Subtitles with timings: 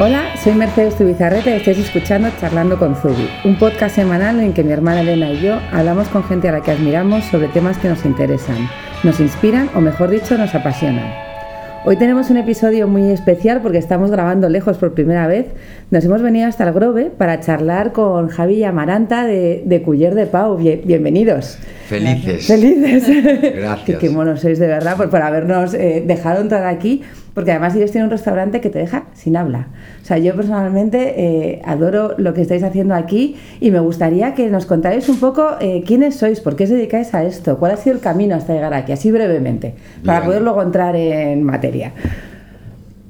[0.00, 4.62] Hola, soy Mercedes Tubizarreta y estáis escuchando Charlando con Zubi, un podcast semanal en que
[4.62, 7.88] mi hermana Elena y yo hablamos con gente a la que admiramos sobre temas que
[7.88, 8.68] nos interesan,
[9.02, 11.12] nos inspiran o mejor dicho nos apasionan.
[11.84, 15.46] Hoy tenemos un episodio muy especial porque estamos grabando lejos por primera vez.
[15.90, 20.14] Nos hemos venido hasta el Grove para charlar con Javi y Amaranta de, de Culler
[20.14, 20.56] de Pau.
[20.58, 21.56] Bien- bienvenidos.
[21.86, 22.46] Felices.
[22.48, 23.06] Felices.
[23.56, 23.84] Gracias.
[23.86, 27.02] qué, qué monos sois de verdad por, por habernos eh, dejado entrar aquí,
[27.38, 29.68] porque además ellos tienen un restaurante que te deja sin habla.
[30.02, 34.50] O sea, yo personalmente eh, adoro lo que estáis haciendo aquí y me gustaría que
[34.50, 37.76] nos contarais un poco eh, quiénes sois, por qué os dedicáis a esto, cuál ha
[37.76, 40.26] sido el camino hasta llegar aquí, así brevemente, para Bien.
[40.30, 41.92] poder luego entrar en materia.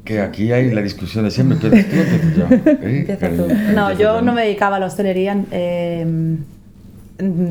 [0.05, 1.57] Que aquí hay la discusión de siempre.
[1.73, 3.55] ¿Empiezas tú yo?
[3.55, 3.73] ¿Eh.
[3.75, 5.39] No, yo no me dedicaba a la hostelería.
[5.51, 6.37] eh,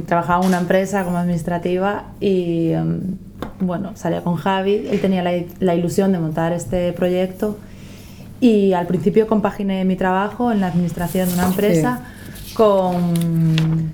[0.05, 3.26] trabajaba en una empresa como administrativa y mm,
[3.59, 4.87] bueno, salía con Javi.
[4.89, 7.57] Él tenía la, la ilusión de montar este proyecto
[8.39, 12.01] y al principio compaginé mi trabajo en la administración de una empresa
[12.53, 13.93] con,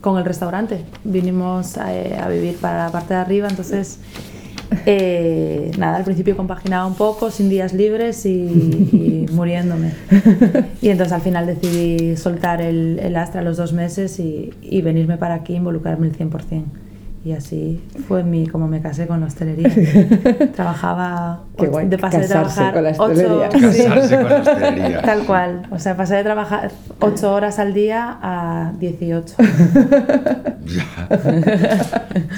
[0.00, 0.84] con el restaurante.
[1.04, 3.98] Vinimos a, a vivir para la parte de arriba, entonces
[4.86, 9.92] eh, nada, al principio compaginaba un poco, sin días libres y, y muriéndome.
[10.80, 15.18] Y entonces al final decidí soltar el, el Astra los dos meses y, y venirme
[15.18, 16.64] para aquí, involucrarme el 100%.
[17.24, 19.68] Y así fue mi, como me casé con la hostelería.
[20.56, 23.50] Trabajaba, Qué ocho- guay, de pasé de trabajar con la ocho- hostelería.
[23.52, 23.60] sí.
[23.84, 25.02] Casarse con la hostelería.
[25.02, 25.62] Tal cual.
[25.70, 29.34] O sea, pasé de trabajar 8 horas al día a 18.
[30.64, 30.86] Ya.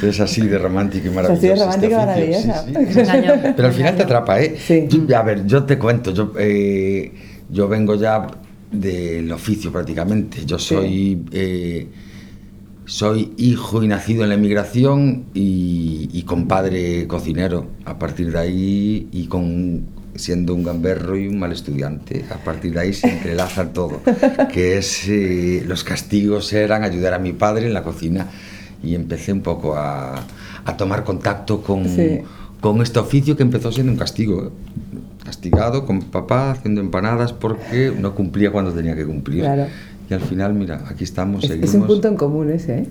[0.03, 1.35] Es así de romántico y maravilloso.
[1.39, 2.65] así de este romántico y oficio, maravillosa.
[2.65, 3.53] sí, sí.
[3.57, 4.57] Pero al final te atrapa, ¿eh?
[4.59, 4.89] Sí.
[4.89, 6.11] Yo- a ver, yo te cuento.
[6.13, 7.13] Yo, eh,
[7.51, 8.27] yo vengo ya
[8.73, 10.45] del oficio prácticamente.
[10.47, 11.23] Yo soy.
[11.33, 11.87] eh,
[12.87, 17.67] soy hijo y nacido en la emigración y, y compadre cocinero.
[17.85, 22.73] A partir de ahí, y con siendo un gamberro y un mal estudiante, a partir
[22.75, 24.01] de ahí se entrelaza todo.
[24.53, 28.29] Que es eh, los castigos eran ayudar a mi padre en la cocina
[28.83, 30.23] y empecé un poco a,
[30.65, 32.21] a tomar contacto con, Sí.
[32.61, 34.53] con este oficio que empezó siendo un castigo.
[35.25, 39.41] Castigado con papá haciendo empanadas porque no cumplía cuando tenía que cumplir.
[39.41, 39.67] Claro.
[40.09, 41.71] Y al final, mira, aquí estamos, Es, seguimos.
[41.71, 42.79] es un punto en común ese.
[42.81, 42.87] ¿eh?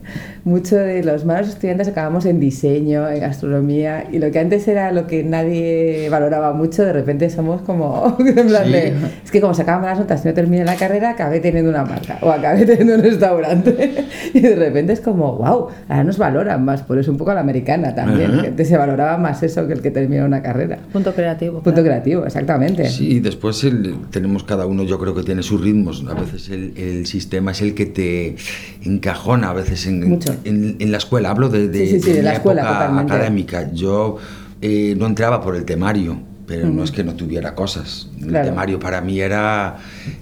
[0.46, 4.92] Muchos de los malos estudiantes acabamos en diseño, en gastronomía, y lo que antes era
[4.92, 8.18] lo que nadie valoraba mucho, de repente somos como.
[8.20, 8.72] en plan Sí.
[8.72, 8.94] de,
[9.24, 12.18] es que como sacaban malas notas y no terminé la carrera, acabé teniendo una marca
[12.22, 14.06] o acabé teniendo un restaurante.
[14.34, 17.36] y de repente es como, wow, ahora nos valoran más, por eso un poco a
[17.36, 18.32] la americana también.
[18.32, 18.42] Ajá.
[18.42, 20.80] que antes se valoraba más eso que el que termina una carrera.
[20.92, 21.56] Punto creativo.
[21.62, 21.84] Punto claro.
[21.86, 22.90] creativo, exactamente.
[22.90, 26.04] Sí, y después el- tenemos cada uno, yo creo que tiene sus ritmos.
[26.10, 28.36] A veces el, el sistema es el que te
[28.84, 30.36] encajona, a veces en, Mucho.
[30.44, 31.30] en, en la escuela.
[31.32, 33.14] Hablo de, de, Sí, sí, sí, de de mi la escuela, época totalmente.
[33.14, 33.72] académica.
[33.74, 34.18] Yo
[34.62, 38.10] eh, no entraba por el temario, pero no es que no tuviera cosas.
[38.22, 39.78] El temario para mí era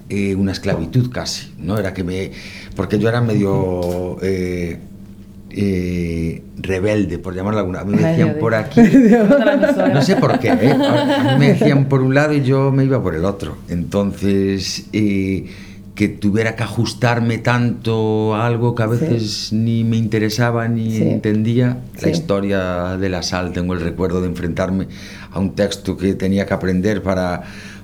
[0.09, 1.77] eh, una esclavitud casi, ¿no?
[1.77, 2.31] Era que me...
[2.75, 4.17] Porque yo era medio...
[4.21, 4.79] eh,
[5.53, 7.81] eh, rebelde, por llamarlo alguna.
[7.81, 8.79] A mí me decían de- por aquí.
[9.93, 10.71] No sé por qué, ¿eh?
[10.71, 13.57] A mí me decían por un lado y yo me iba por el otro.
[13.67, 15.45] Entonces, eh,
[16.01, 21.03] que tuviera que ajustarme tanto a algo que a veces ni me interesaba ni Sí.
[21.03, 21.77] entendía.
[21.95, 22.05] Sí.
[22.05, 24.87] La historia de la sal, tengo el recuerdo de enfrentarme
[25.31, 27.43] a un texto que tenía que aprender para,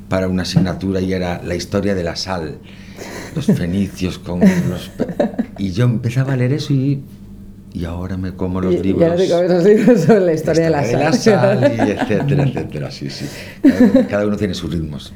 [0.10, 2.58] para una asignatura y era la historia de la sal.
[3.36, 4.90] Los fenicios con los...
[5.60, 7.04] Y yo empezaba a leer eso y...
[7.78, 9.04] Y ahora me como los Y- libros.
[9.04, 11.14] ahora te comes los libros sobre la historia de la sal.
[11.14, 12.92] sal y etcétera, etcétera.
[12.92, 13.26] Sí, sí.
[13.62, 15.14] Cada uno, cada uno tiene sus ritmos.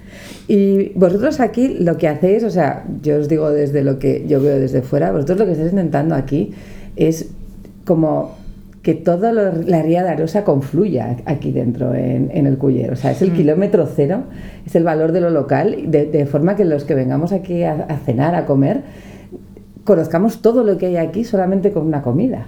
[0.47, 4.41] Y vosotros aquí lo que hacéis, o sea, yo os digo desde lo que yo
[4.41, 6.51] veo desde fuera, vosotros lo que estáis intentando aquí
[6.95, 7.29] es
[7.85, 8.35] como
[8.83, 12.91] que toda la ría de Arosa confluya aquí dentro en, en el Culler.
[12.91, 14.23] O sea, es el kilómetro cero,
[14.65, 17.73] es el valor de lo local, de, de forma que los que vengamos aquí a,
[17.87, 18.81] a cenar, a comer,
[19.83, 22.47] conozcamos todo lo que hay aquí solamente con una comida.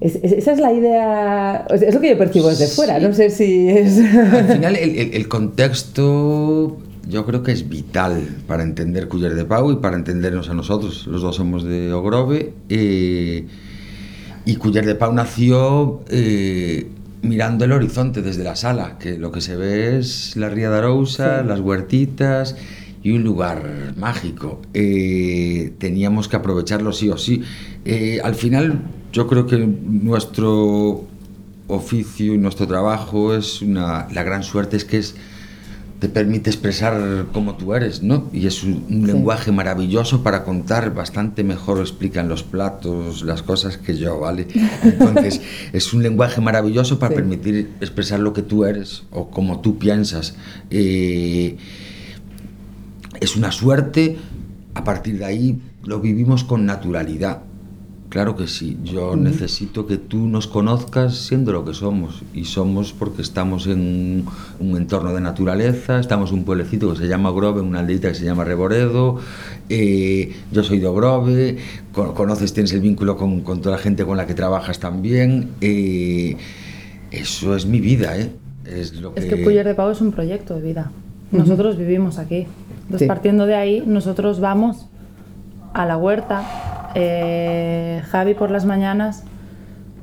[0.00, 2.98] Es- es- esa es la idea, o sea, es lo que yo percibo desde fuera,
[2.98, 3.98] no sé si es...
[4.32, 6.76] Al final, el, el- el contexto
[7.08, 11.06] yo creo que es vital para entender Culler de Pau y para entendernos a nosotros.
[11.06, 12.52] Los dos somos de Ogrove.
[12.68, 13.46] eh,
[14.44, 16.88] y Culler de Pau nació eh,
[17.22, 20.78] mirando el horizonte desde la sala, que lo que se ve es la Ría de
[20.78, 21.48] Arousa, Sí.
[21.48, 22.56] las huertitas
[23.02, 24.60] y un lugar mágico.
[24.74, 27.42] Eh, teníamos que aprovecharlo sí o sí.
[27.84, 28.80] Eh, al final,
[29.12, 31.04] yo creo que nuestro
[31.68, 34.06] oficio y nuestro trabajo es una.
[34.12, 35.14] La gran suerte es que es
[35.98, 38.28] te permite expresar como tú eres, ¿no?
[38.32, 39.12] Y es un, un Sí.
[39.12, 44.48] lenguaje maravilloso para contar, bastante mejor explican los platos, las cosas que yo, ¿vale?
[44.82, 45.40] Entonces,
[45.72, 47.20] es un lenguaje maravilloso para Sí.
[47.20, 50.34] permitir expresar lo que tú eres o como tú piensas.
[50.70, 51.56] Eh,
[53.22, 54.16] es una suerte,
[54.74, 57.42] a partir de ahí lo vivimos con naturalidad.
[58.08, 62.22] Claro que sí, yo necesito que tú nos conozcas siendo lo que somos.
[62.34, 64.26] Y somos porque estamos en
[64.60, 68.08] un, entorno de naturaleza, estamos en un pueblecito que se llama Grove, en una aldeita
[68.08, 69.18] que se llama Reboredo,
[69.70, 71.56] eh, yo soy de Grove,
[71.92, 76.36] conoces, tienes el vínculo con, con, toda la gente con la que trabajas también, eh,
[77.10, 78.30] eso es mi vida, ¿eh?
[78.66, 79.20] Es, lo que...
[79.20, 80.92] es que Puyer de Pau es un proyecto de vida,
[81.30, 82.46] nosotros vivimos aquí,
[82.82, 84.88] entonces partiendo de ahí nosotros vamos
[85.72, 89.24] a la huerta, eh, Javi por las mañanas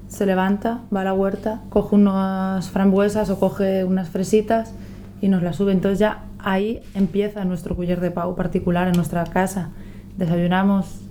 [0.08, 4.74] se levanta, va a la huerta, coge unas frambuesas o coge unas fresitas
[5.22, 5.72] y nos las sube.
[5.72, 9.70] Entonces ya ahí empieza nuestro cuyer de pau particular en nuestra casa.
[10.18, 11.02] Desayunamos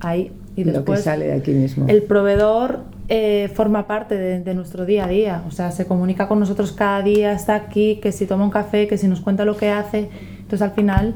[0.00, 1.86] ahí y después Lo que sale de aquí mismo.
[1.88, 6.28] El proveedor eh, forma parte de, de, nuestro día a día, o sea, se comunica
[6.28, 9.44] con nosotros cada día, está aquí, que si toma un café, que si nos cuenta
[9.44, 10.10] lo que hace.
[10.52, 11.14] Entonces al final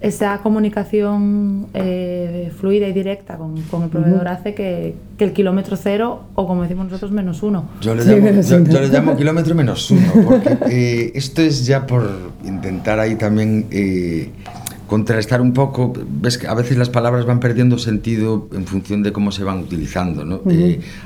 [0.00, 5.76] esa comunicación eh, fluida y directa con, con el proveedor hace que, que, el kilómetro
[5.76, 7.68] cero, o como decimos nosotros, menos uno.
[7.80, 11.84] Yo le llamo, yo, yo le llamo kilómetro menos uno, porque eh, esto es ya
[11.84, 12.08] por
[12.44, 14.30] intentar ahí también eh,
[14.86, 15.92] contrastar un poco.
[16.08, 19.58] Ves que a veces las palabras van perdiendo sentido en función de cómo se van
[19.58, 20.24] utilizando.
[20.24, 20.42] ¿no?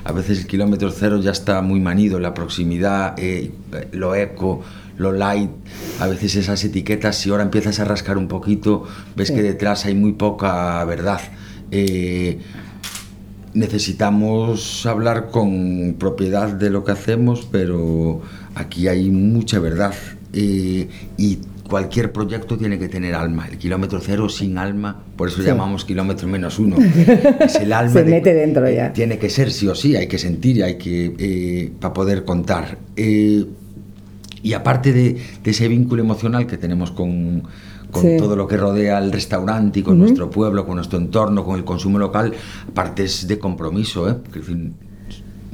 [0.05, 3.17] a veces el kilómetro cero ya está muy manido, la proximidad,
[3.93, 4.63] lo eco
[4.99, 5.51] lo light,
[6.01, 8.85] a veces esas etiquetas, si ahora empiezas a rascar un poquito,
[9.17, 11.21] ves que detrás hay muy poca verdad.
[11.71, 12.39] Eh,
[13.55, 18.21] necesitamos hablar con propiedad de lo que hacemos, pero
[18.55, 19.95] aquí hay mucha verdad.
[20.33, 23.47] Eh, y cualquier proyecto tiene que tener alma.
[23.49, 26.77] El kilómetro cero sin alma, por eso llamamos kilómetro menos uno.
[27.41, 27.93] Es el alma.
[27.93, 28.93] Se mete dentro ya.
[28.93, 32.79] Tiene que ser sí o sí, hay que sentir, hay que eh, para poder contar.
[34.43, 37.43] Y aparte de, ese vínculo emocional que tenemos con,
[37.93, 41.65] todo lo que rodea el restaurante y con nuestro pueblo, con nuestro entorno, con el
[41.65, 42.33] consumo local,
[42.69, 44.17] aparte es de compromiso, ¿eh?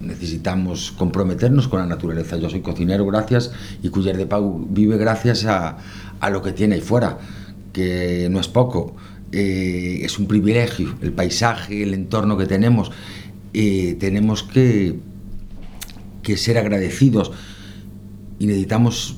[0.01, 2.37] necesitamos comprometernos con la naturaleza.
[2.37, 3.53] Yo soy cocinero gracias
[3.83, 5.79] y Cuyer de Pau vive gracias a,
[6.31, 7.19] lo que tiene ahí fuera,
[7.73, 8.97] que no es poco.
[9.33, 12.93] Eh, es un privilegio, el paisaje, el entorno que tenemos.
[13.53, 14.99] Eh, tenemos que,
[16.23, 17.33] que ser agradecidos
[18.39, 19.17] y necesitamos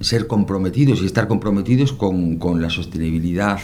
[0.00, 3.58] ser comprometidos y estar comprometidos con, con la sostenibilidad,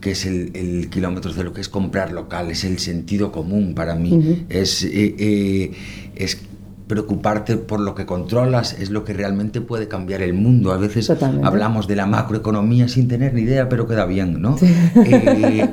[0.00, 3.94] que es el, el, kilómetro cero, que es comprar local, es el sentido común para
[3.94, 5.72] mí, es, eh, eh,
[6.14, 6.38] es
[6.86, 10.72] preocuparte por lo que controlas, es lo que realmente puede cambiar el mundo.
[10.72, 14.56] A veces hablamos de la macroeconomía sin tener ni idea, pero queda bien, ¿no?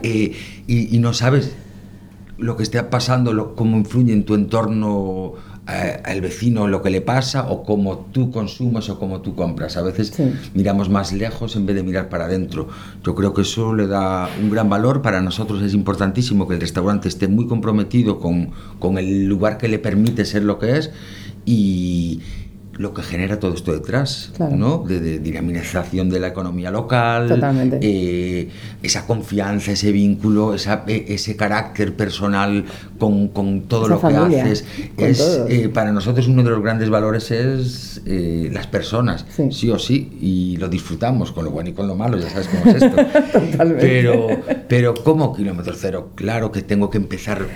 [0.03, 0.33] Eh,
[0.67, 1.53] y, y, no sabes
[2.37, 5.33] lo que está pasando, lo, cómo influye en tu entorno
[5.65, 9.77] al vecino lo que le pasa o cómo tú consumas o cómo tú compras.
[9.77, 10.13] A veces
[10.53, 12.67] miramos más lejos en vez de mirar para adentro.
[13.03, 15.01] Yo creo que eso le da un gran valor.
[15.01, 19.67] Para nosotros es importantísimo que el restaurante esté muy comprometido con, con el lugar que
[19.67, 20.91] le permite ser lo que es
[21.45, 22.21] y,
[22.77, 24.79] lo que genera todo esto detrás, ¿no?
[24.79, 27.39] De, dinamización de la economía local,
[27.81, 28.49] eh,
[28.83, 32.65] esa confianza, ese vínculo, esa, e, ese carácter personal
[32.99, 34.65] con, con todo lo que haces.
[34.97, 39.69] Es, eh, para nosotros uno de los grandes valores es eh, las personas, sí.
[39.69, 42.75] o sí, y lo disfrutamos con lo bueno y con lo malo, ya sabes cómo
[42.75, 42.97] es esto.
[43.79, 44.27] pero,
[44.67, 46.09] pero ¿cómo kilómetro cero?
[46.15, 47.47] Claro que tengo que empezar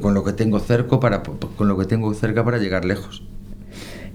[0.00, 3.22] con lo que tengo cerca para, con lo que tengo cerca para llegar lejos.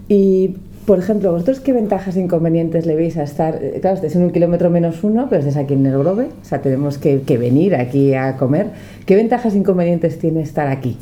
[0.08, 3.58] Y, por ejemplo, ¿vosotros qué ventajas e inconvenientes le veis a estar?
[3.62, 6.44] Eh, claro, estáis en un kilómetro menos uno, pero estáis aquí en el Grove, o
[6.44, 8.68] sea, tenemos que, venir aquí a comer.
[9.04, 10.96] ¿Qué ventajas e inconvenientes tiene estar aquí?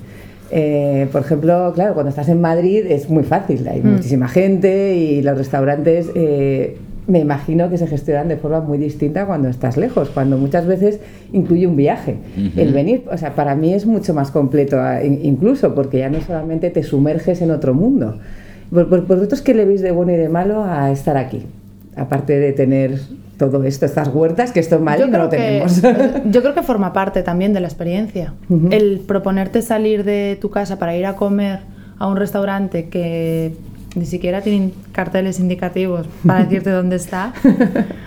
[0.50, 3.94] Eh, por ejemplo, claro, cuando estás en Madrid es muy fácil, hay mm.
[3.94, 6.76] muchísima gente y los restaurantes eh,
[7.08, 11.00] me imagino que se gestionan de forma muy distinta cuando estás lejos, cuando muchas veces
[11.32, 12.16] incluye un viaje.
[12.56, 16.70] El venir, o sea, para mí es mucho más completo incluso porque ya no solamente
[16.70, 18.18] te sumerges en otro mundo,
[18.70, 21.46] ¿Vosotros qué le veis de bueno y de malo a estar aquí?
[21.96, 23.00] Aparte de tener
[23.38, 25.82] todo esto, estas huertas, que esto en Madrid no lo tenemos.
[26.30, 28.34] yo creo que forma parte también de la experiencia.
[28.70, 31.60] El proponerte salir de tu casa para ir a comer
[31.98, 33.54] a un restaurante que
[33.94, 37.32] ni siquiera tiene carteles indicativos para decirte dónde está.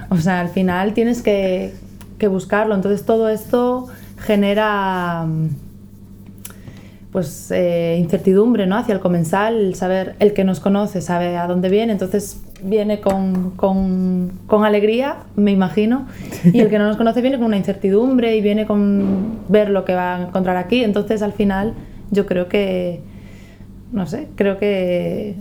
[0.09, 1.73] O sea, al final tienes que,
[2.17, 2.75] que buscarlo.
[2.75, 3.87] Entonces todo esto
[4.17, 5.25] genera
[7.11, 8.77] pues eh, incertidumbre ¿no?
[8.77, 13.51] hacia el comensal, saber, el que nos conoce sabe a dónde viene, entonces viene con,
[13.51, 16.07] con, con, alegría, me imagino,
[16.43, 19.85] y el que no nos conoce viene con una incertidumbre y viene con ver lo
[19.85, 21.73] que va a encontrar aquí, entonces al final
[22.11, 22.99] yo creo que,
[23.91, 25.35] no sé, creo que,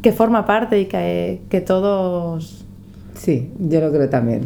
[0.00, 2.66] que forma parte y que, que todos
[3.16, 4.42] Sí, yo lo creo también.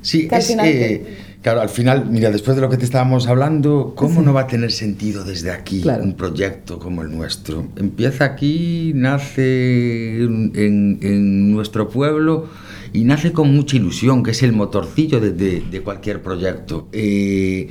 [0.00, 1.06] Sí, Que al es, final eh,
[1.42, 4.46] claro, al final, mira, después de lo que te estábamos hablando, ¿cómo no va a
[4.46, 6.02] tener sentido desde aquí Claro.
[6.04, 7.66] un proyecto como el nuestro?
[7.76, 12.46] Empieza aquí, nace en, en- en nuestro pueblo
[12.92, 16.88] y nace con mucha ilusión, que es el motorcillo de, de- de cualquier proyecto.
[16.92, 17.68] Eh,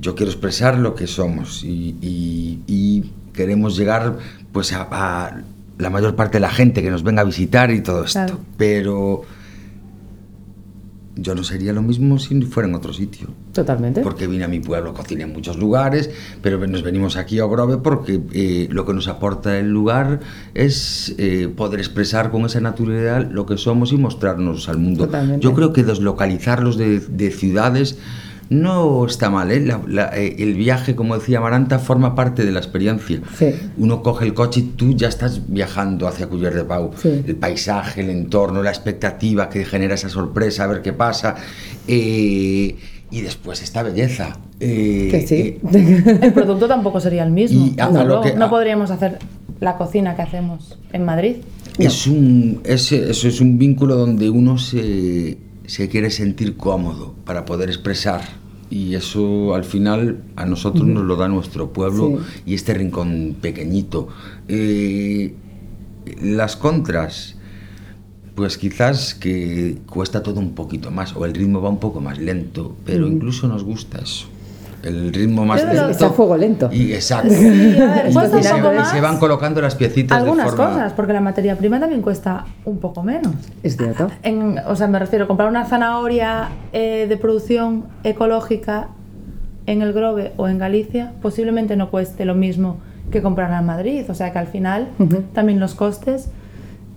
[0.00, 4.16] yo quiero expresar lo que somos y, y- y queremos llegar
[4.52, 5.42] pues a, a
[5.78, 8.18] la mayor parte de la gente que nos venga a visitar y todo esto.
[8.18, 8.40] Claro.
[8.56, 9.22] Pero
[11.16, 13.28] yo no sería lo mismo si fuera en otro sitio.
[13.52, 14.00] Totalmente.
[14.00, 16.10] Porque vine a mi pueblo, cociné en muchos lugares,
[16.42, 20.20] pero nos venimos aquí a Ogrove porque eh, lo que nos aporta el lugar
[20.54, 25.06] es eh, poder expresar con esa naturalidad lo que somos y mostrarnos al mundo.
[25.06, 25.44] Totalmente.
[25.44, 27.98] Yo creo que deslocalizarlos de, de ciudades
[28.50, 29.50] no está mal.
[29.50, 29.60] ¿eh?
[29.60, 33.20] La- la- eh, el viaje, como decía Maranta, forma parte de la experiencia.
[33.38, 33.54] Sí.
[33.78, 36.90] Uno coge el coche y tú ya estás viajando hacia Culler de Pau.
[37.00, 37.22] Sí.
[37.26, 41.36] El paisaje, el entorno, la expectativa que genera esa sorpresa, a ver qué pasa.
[41.88, 42.76] eh,
[43.12, 44.38] y después esta belleza.
[44.60, 45.34] eh, Que sí.
[45.34, 47.66] eh, El producto tampoco sería el mismo.
[47.66, 48.22] Y a- desde a lo luego.
[48.22, 49.18] que- no podríamos hacer
[49.58, 51.36] la cocina que hacemos en Madrid.
[51.78, 57.44] es un, es- eso es un vínculo donde uno se, se quiere sentir cómodo para
[57.44, 58.39] poder expresar.
[58.70, 62.42] Y eso al final a nosotros nos lo da nuestro pueblo Sí.
[62.52, 64.08] y este rincón pequeñito.
[64.48, 65.34] Eh,
[66.22, 67.36] las contras,
[68.36, 72.18] pues quizás que cuesta todo un poquito más o el ritmo va un poco más
[72.18, 74.28] lento, pero incluso nos gusta eso.
[74.82, 75.88] El ritmo más lento.
[75.90, 76.68] Está a fuego lento.
[76.72, 77.28] Y exacto.
[77.32, 77.44] Sí,
[77.80, 78.90] a ver, Y se, y más.
[78.90, 80.72] se van colocando las piecitas Algunas de forma...
[80.72, 83.32] cosas, porque la materia prima también cuesta un poco menos.
[83.62, 84.10] Es cierto.
[84.22, 88.88] En- o sea, me refiero, comprar una zanahoria eh, de producción ecológica
[89.66, 92.78] en el Grove o en Galicia posiblemente no cueste lo mismo
[93.12, 94.04] que comprarla en Madrid.
[94.08, 95.22] O sea que al final Ujú.
[95.34, 96.28] también los costes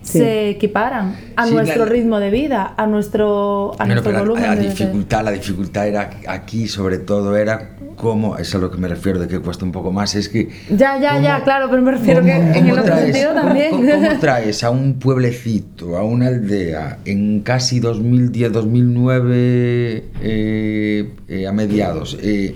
[0.03, 0.17] Sí.
[0.19, 4.43] se equiparan a Sí, nuestro la- ritmo de vida, a nuestro, a nuestro la- volumen.
[4.43, 8.69] la, de- de- dificultad, la dificultad era aquí, sobre todo, era cómo, es a lo
[8.69, 10.49] que me refiero de que cuesta un poco más, es que...
[10.69, 13.29] Ya, ya, ya, cómo- claro, pero me refiero que en el ¿Cómo otro traes, sentido
[13.29, 13.71] cómo- también.
[13.71, 21.47] cómo- cómo traes a un pueblecito, a una aldea, en casi 2010, 2009, eh, eh,
[21.47, 22.17] a mediados?
[22.21, 22.55] eh,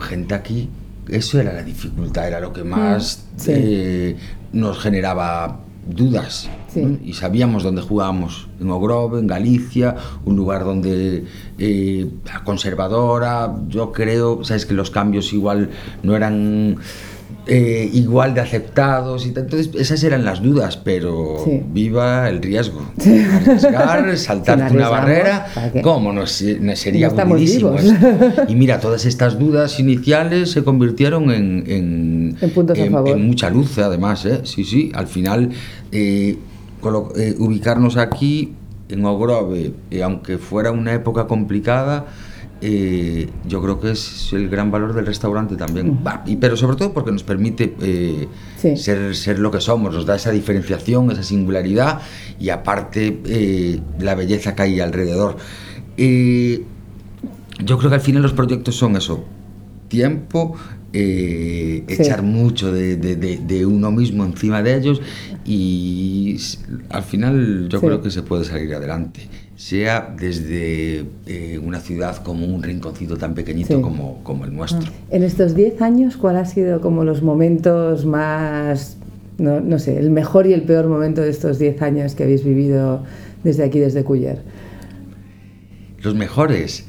[0.00, 0.70] gente aquí,
[1.10, 3.52] eso era la dificultad, era lo que más Mm, sí.
[3.54, 4.16] eh,
[4.52, 6.48] nos generaba dudas.
[6.72, 6.82] Sí.
[6.82, 6.98] ¿no?
[7.04, 11.24] Y sabíamos dónde jugábamos, en Ogrove, en Galicia, un lugar donde
[11.58, 12.10] eh,
[12.44, 15.70] conservadora, yo creo, sabes que los cambios igual
[16.02, 16.76] no eran
[17.50, 19.44] eh, igual de aceptados y tal.
[19.44, 21.60] Entonces esas eran las dudas, pero Sí.
[21.72, 22.80] viva el riesgo.
[22.98, 25.46] Arriesgar, saltarte Si una barrera.
[25.82, 27.76] ¿cómo no, no sería No?
[28.48, 33.10] Y mira, todas estas dudas iniciales se convirtieron en, en, En puntos a favor.
[33.10, 34.40] en mucha luz, además, ¿eh?
[34.44, 35.50] Sí, sí, al final
[35.92, 36.38] eh,
[37.38, 38.52] ubicarnos aquí
[38.88, 42.06] en Ogrove, aunque fuera una época complicada,
[42.62, 45.98] eh, yo creo que es el gran valor del restaurante también.
[46.26, 48.76] Y, pero sobre todo porque nos permite eh, Sí.
[48.76, 52.00] ser, ser lo que somos, nos da esa diferenciación, esa singularidad
[52.38, 55.36] y aparte eh, la belleza que hay alrededor.
[57.62, 59.24] Yo creo que al final los proyectos son eso,
[59.88, 60.56] tiempo,
[60.92, 62.02] eh, Sí.
[62.02, 65.00] echar mucho de, de- de- de uno mismo encima de ellos
[65.44, 66.36] y
[66.88, 67.86] al final yo Sí.
[67.86, 69.28] creo que se puede salir adelante,
[69.60, 73.82] sea desde eh, una ciudad como un rinconcito tan pequeñito Sí.
[73.82, 74.90] como, como el nuestro.
[75.10, 78.96] En estos 10 años, ¿cuál ha sido como los momentos más,
[79.36, 82.42] no, no sé, el mejor y el peor momento de estos 10 años que habéis
[82.42, 83.02] vivido
[83.44, 84.38] desde aquí, desde Culler?
[86.02, 86.86] Los mejores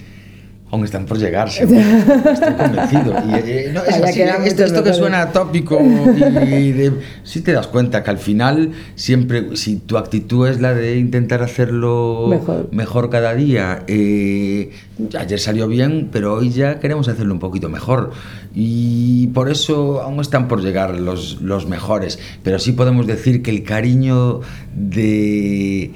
[0.71, 1.79] aún están por llegar, seguro.
[1.79, 3.13] estoy convencido.
[3.27, 7.51] Y, eh, no, es Todavía así, quedan esto, que suena tópico, y de, si te
[7.51, 12.27] das cuenta que al final, siempre, si tu actitud es la de intentar hacerlo
[12.71, 13.09] Mejor.
[13.09, 14.71] cada día, eh,
[15.17, 18.11] ayer salió bien, pero hoy ya queremos hacerlo un poquito mejor.
[18.53, 22.19] Y por eso aún están por llegar los, los mejores.
[22.43, 24.41] Pero sí podemos decir que el cariño
[24.75, 25.91] de,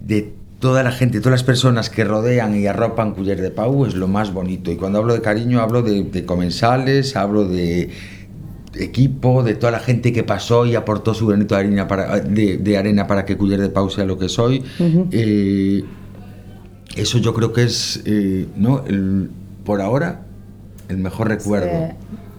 [0.00, 3.94] de toda la gente, todas las personas que rodean y arropan Culler de Pau es
[3.94, 4.70] lo más bonito.
[4.72, 7.90] Y cuando hablo de cariño hablo de, de comensales, hablo de
[8.74, 12.58] equipo, de toda la gente que pasó y aportó su granito de arena para, de,
[12.58, 14.62] de arena para que Culler de Pau sea lo que soy.
[15.12, 15.84] Eh,
[16.96, 18.84] eso yo creo que es, eh, ¿no?
[18.86, 19.30] El-
[19.64, 20.22] por ahora,
[20.88, 21.68] el mejor recuerdo.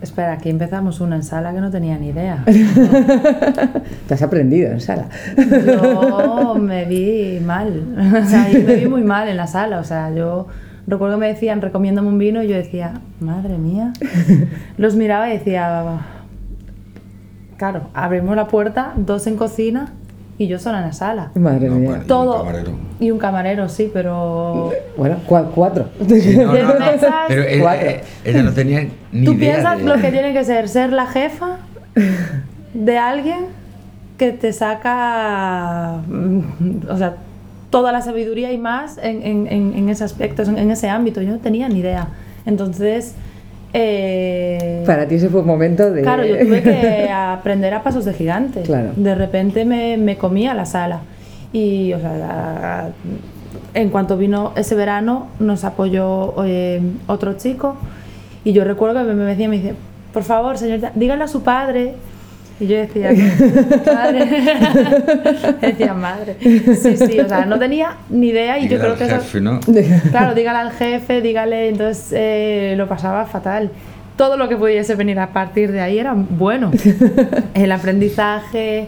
[0.02, 2.44] Espera, aquí empezamos una en sala que no tenía ni idea.
[4.08, 5.10] Te has aprendido en sala.
[5.38, 7.84] Yo me vi mal,
[8.22, 10.48] o sea, yo me vi muy mal en la sala, o sea, yo
[10.88, 13.94] recuerdo que me decían, recomiéndame un vino, y yo decía, madre mía,
[14.78, 16.00] los miraba y decía,
[17.58, 19.94] claro, abrimos la puerta, dos en cocina
[20.40, 21.32] y yo sola en la sala.
[21.36, 21.90] Madre No, mía.
[21.90, 22.38] bueno, y un Todo.
[22.40, 22.72] camarero.
[23.00, 24.72] Y un camarero, sí, pero...
[24.98, 25.90] Bueno, cua- cuatro.
[26.08, 27.90] Sí, no, no, Diez no, mesas, Pero eh, cuatro.
[28.26, 29.54] ella no tenía ni Tú idea.
[29.56, 31.58] piensas de- lo que tiene que ser ser la jefa
[32.74, 33.46] de alguien
[34.18, 36.42] que te saca, mm,
[36.90, 37.16] o sea,
[37.70, 41.22] toda la sabiduría y más en, en- en- ese aspecto, en ese ámbito.
[41.22, 42.08] Yo no tenía ni idea.
[42.46, 43.14] Entonces,
[43.74, 46.02] eh, Para ti ese fue un momento de...
[46.02, 48.62] claro, yo tuve que aprender a pasos de gigante.
[48.64, 48.90] Claro.
[48.96, 51.02] De repente me, me comía la sala.
[51.54, 52.90] Y, o sea, la-
[53.74, 57.76] en cuanto vino ese verano, nos apoyó eh, otro chico.
[58.44, 59.74] Y yo recuerdo que me me decía, me dice,
[60.14, 61.94] por favor, señorita, dígale a su padre.
[62.60, 63.12] Y yo decía,
[63.86, 64.26] madre.
[65.62, 66.36] decía, madre.
[66.42, 69.42] Sí, sí, o sea, no tenía ni idea y yo creo al que eso- jefe,
[69.42, 69.60] ¿no?
[70.12, 73.72] Claro, dígale al jefe, dígale, entonces eh, lo pasaba fatal.
[74.18, 76.72] Todo lo que pudiese venir a partir de ahí era bueno.
[77.54, 78.88] El aprendizaje,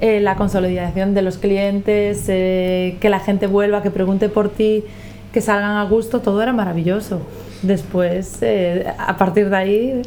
[0.00, 4.84] eh, la consolidación de los clientes, eh, que la gente vuelva, que pregunte por ti,
[5.32, 7.20] que salgan a gusto, todo era maravilloso.
[7.62, 10.02] Después, eh, a partir de ahí,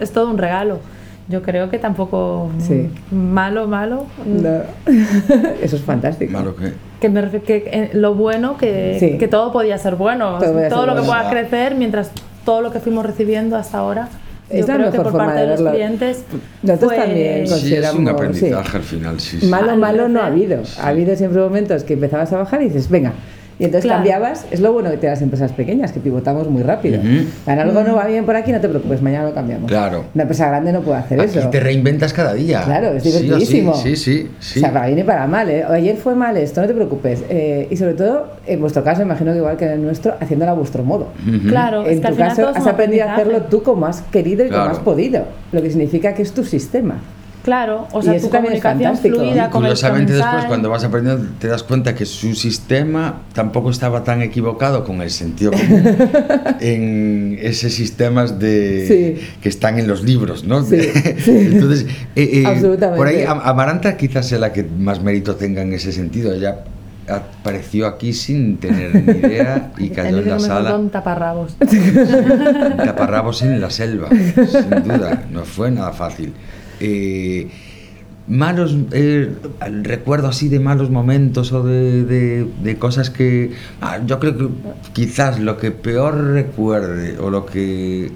[0.00, 0.80] es todo un regalo.
[1.28, 2.88] Yo creo que tampoco Sí.
[3.10, 4.06] malo, malo.
[4.26, 4.48] No.
[5.62, 6.32] Eso es fantástico.
[6.32, 6.72] Malo que.
[7.00, 9.18] Que, me que eh, lo bueno, que, Sí.
[9.18, 10.38] que todo podía ser bueno.
[10.38, 11.04] Todo podía ser lo que bueno.
[11.06, 12.10] pueda crecer, mientras
[12.44, 14.08] todo lo que fuimos recibiendo hasta ahora.
[14.50, 15.76] Es yo la creo que mejor por forma parte de de los verlo.
[15.78, 16.24] clientes.
[16.62, 18.76] Nosotros fue- también Sí, es un Consideramos, aprendizaje sí.
[18.76, 19.40] al final, sí.
[19.40, 19.46] sí.
[19.46, 20.58] Malo, Al malo no ha habido.
[20.80, 23.12] Ha habido siempre momentos que empezabas a bajar y dices, venga.
[23.62, 23.98] Y entonces Claro.
[24.00, 24.44] cambiabas.
[24.50, 27.00] Es lo bueno que te las empresas pequeñas, que pivotamos muy rápido.
[27.46, 29.70] Dan algo no va bien por aquí, no te preocupes, mañana lo cambiamos.
[29.70, 30.04] Claro.
[30.14, 31.48] Una empresa grande no puede hacer Aquí eso.
[31.48, 32.62] te reinventas cada día.
[32.64, 33.74] Claro, es sí, divertidísimo.
[33.74, 34.58] Sí, sí, sí.
[34.58, 35.62] O sea, para bien y para mal, ¿eh?
[35.64, 37.22] Ayer fue mal esto, no te preocupes.
[37.30, 40.50] Eh, y sobre todo, en vuestro caso, imagino que igual que en el nuestro, haciéndolo
[40.50, 41.08] a vuestro modo.
[41.26, 41.48] Ujú.
[41.48, 43.86] Claro, es en que al tu final caso, es has aprendido a hacerlo tú como
[43.86, 44.72] has querido y como Claro.
[44.76, 45.22] has podido.
[45.52, 46.96] Lo que significa que es tu sistema.
[47.42, 51.48] Claro, o sea, tu es comunicación fluida con el curiosamente después cuando vas aprendiendo te
[51.48, 55.84] das cuenta que su sistema tampoco estaba tan equivocado con el sentido común
[56.60, 59.26] en esos sistemas de Sí.
[59.42, 60.62] que están en los libros, ¿no?
[60.64, 60.80] Sí,
[61.24, 61.48] sí.
[61.52, 62.96] Entonces, eh, eh, Absolutamente.
[62.96, 66.32] por ahí Am- Amaranta quizás sea la que más mérito tenga en ese sentido.
[66.32, 66.58] Ella
[67.08, 70.76] apareció aquí sin tener ni idea y cayó en la sala.
[70.76, 71.56] un taparrabos.
[72.76, 76.32] taparrabos en la selva, sin duda, no fue nada fácil.
[76.84, 77.48] Eh,
[78.28, 79.30] malos, eh,
[79.82, 83.52] recuerdo así de malos momentos o de, de- cosas que...
[83.80, 84.48] ah, yo creo que
[84.92, 88.10] quizás lo que peor recuerde o lo que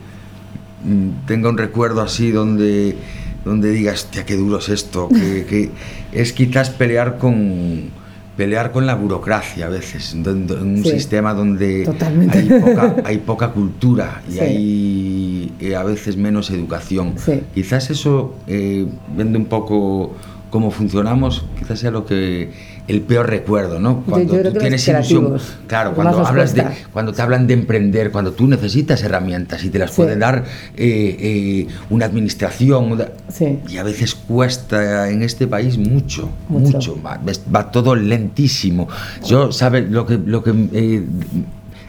[0.85, 2.97] mm, tenga un recuerdo así donde,
[3.45, 5.71] donde diga, hostia, qué duro es esto, que
[6.13, 7.91] es quizás pelear con
[8.37, 10.91] pelear con la burocracia a veces, en un Sí.
[10.91, 11.89] sistema donde
[12.33, 14.39] hay poca, hay poca cultura y Sí.
[14.41, 17.15] hay eh, a veces menos educación.
[17.17, 17.41] Sí.
[17.55, 20.15] Quizás eso, eh, viendo un poco
[20.51, 22.51] cómo funcionamos, quizás sea lo que
[22.89, 24.03] el peor recuerdo, ¿no?
[24.09, 28.33] Cuando yo tú tienes ilusión, claro, cuando hablas de, cuando te hablan de emprender, cuando
[28.33, 29.97] tú necesitas herramientas y te las Sí.
[29.97, 30.45] pueden dar
[30.77, 33.59] eh, eh, una administración, una- Sí.
[33.69, 36.73] y a veces cuesta en este país mucho, Mucho.
[36.77, 38.89] mucho, va, ves- va todo lentísimo.
[39.25, 39.91] Yo, ¿sabes?
[39.91, 41.05] Lo que, lo que eh,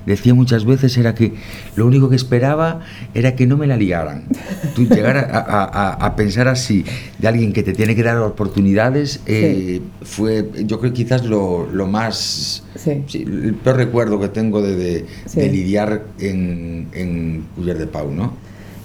[0.07, 1.33] decía muchas veces era que
[1.75, 2.79] lo único que esperaba
[3.13, 4.23] era que no me la liaran.
[4.75, 6.83] Tú llegar a, a- a- pensar así
[7.19, 11.85] de alguien que te tiene que dar oportunidades eh, fue, yo creo, quizás lo, lo
[11.87, 12.63] más...
[12.75, 13.03] Sí.
[13.07, 15.39] sí, el peor recuerdo que tengo de, de- Sí.
[15.41, 18.33] de lidiar en, en Culler de Pau, ¿no?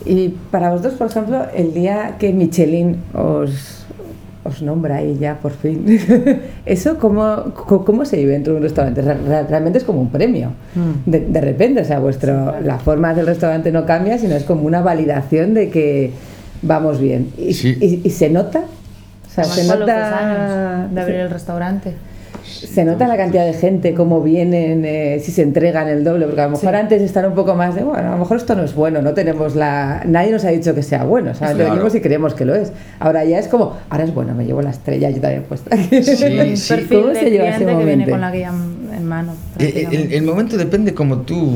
[0.05, 3.82] Y para vosotros, por ejemplo, el día que Michelin os,
[4.45, 5.85] os nombra ahí ya por fin,
[6.67, 9.01] ¿eso cómo, cómo se vive dentro de un restaurante?
[9.03, 10.51] Re- re- Realmente es como un premio.
[10.75, 11.11] Mm.
[11.11, 14.63] De, de repente, o sea, vuestro, la forma del restaurante no cambia, sino es como
[14.63, 16.11] una validación de que
[16.63, 17.29] vamos bien.
[17.39, 17.77] ¿Y, Sí.
[17.81, 18.61] y- y se nota?
[18.61, 20.19] O sea, Además, se con los dos nota...
[20.83, 21.95] años de abrir el restaurante.
[22.53, 26.41] Se nota la cantidad de gente, cómo vienen, eh, si se entregan el doble, porque
[26.41, 26.77] a lo mejor Sí.
[26.77, 29.15] antes están un poco más de, bueno, a lo mejor esto no es bueno, no
[29.15, 30.03] tenemos la...
[30.07, 31.57] Nadie nos ha dicho que sea bueno, ¿sabes?
[31.57, 31.71] Claro.
[31.73, 32.73] venimos y creemos que lo es.
[33.01, 35.77] Ahora ya es como, ahora es bueno, me llevo la estrella yo también puesta.
[35.91, 36.03] Sí,
[36.57, 36.87] sí.
[36.91, 38.11] ¿Cómo se lleva ese que viene momento?
[38.11, 38.53] con la guía
[38.97, 39.35] en mano.
[39.59, 41.51] Eh, eh, El, el momento depende como tú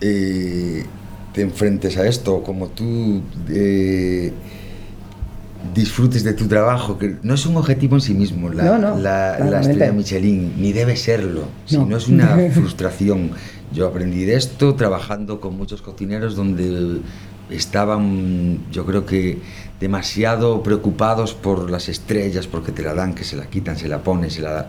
[0.00, 0.84] eh,
[1.32, 4.32] te enfrentes a esto, como tú eh,
[5.74, 8.98] disfrutes de tu trabajo, que no es un objetivo en sí mismo la, No, no,
[8.98, 11.46] la- la estrella Michelin, ni debe serlo, No.
[11.66, 13.30] sino es una frustración.
[13.72, 17.00] Yo aprendí de esto trabajando con muchos cocineros donde
[17.50, 19.38] estaban, yo creo que
[19.80, 24.02] demasiado preocupados por las estrellas, porque te la dan, que se la quitan, se la
[24.02, 24.66] ponen, se la dan.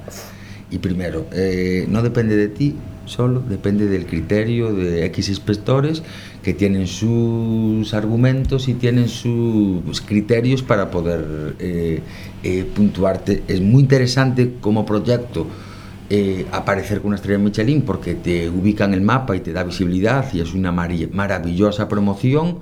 [0.70, 6.04] Y primero, eh, no depende de ti, solo, depende del criterio de X inspectores
[6.44, 12.02] que tienen sus argumentos y tienen sus criterios para poder eh,
[12.44, 13.44] eh, puntuarte.
[13.48, 15.48] Es muy interesante como proyecto
[16.10, 19.64] eh, aparecer con una estrella Michelin porque te ubica en el mapa y te da
[19.64, 22.60] visibilidad y es una maravillosa promoción.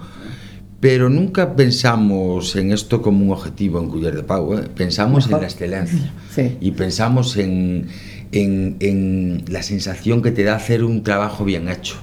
[0.80, 5.44] Pero nunca pensamos en esto como un objetivo en Cuyer de Pau, pensamos en la
[5.44, 6.14] excelencia
[6.62, 7.88] y pensamos en,
[8.32, 11.96] en, la sensación que te da hacer un trabajo bien hecho.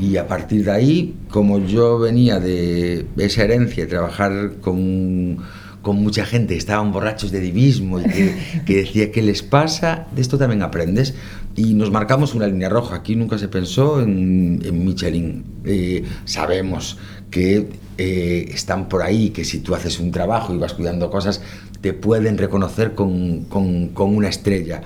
[0.00, 5.38] Y a partir de ahí, como yo venía de esa herencia trabajar con,
[5.86, 8.02] con mucha gente estaban borrachos de divismo y
[8.66, 10.08] que, decía, ¿qué les pasa?
[10.16, 11.14] De esto también aprendes.
[11.54, 12.96] Y nos marcamos una línea roja.
[12.96, 15.44] Aquí nunca se pensó en, en Michelin.
[15.64, 16.98] Eh, sabemos
[17.30, 21.40] que eh, están por ahí, que si tú haces un trabajo y vas cuidando cosas,
[21.80, 24.82] te pueden reconocer con, con, con una estrella.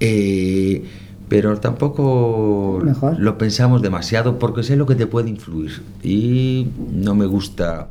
[0.00, 0.84] Eh,
[1.28, 2.80] pero tampoco
[3.18, 7.88] lo pensamos demasiado porque sé lo que te puede influir y no me gusta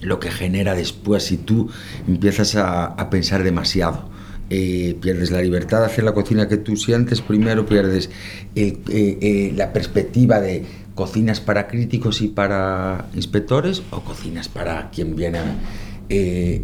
[0.00, 1.70] lo que genera después si tú
[2.08, 4.12] empiezas a, pensar demasiado.
[4.50, 8.10] Eh, pierdes la libertad de hacer la cocina que tú sientes, primero pierdes
[8.54, 15.38] eh, la perspectiva de cocinas para críticos y para inspectores o cocinas para quien viene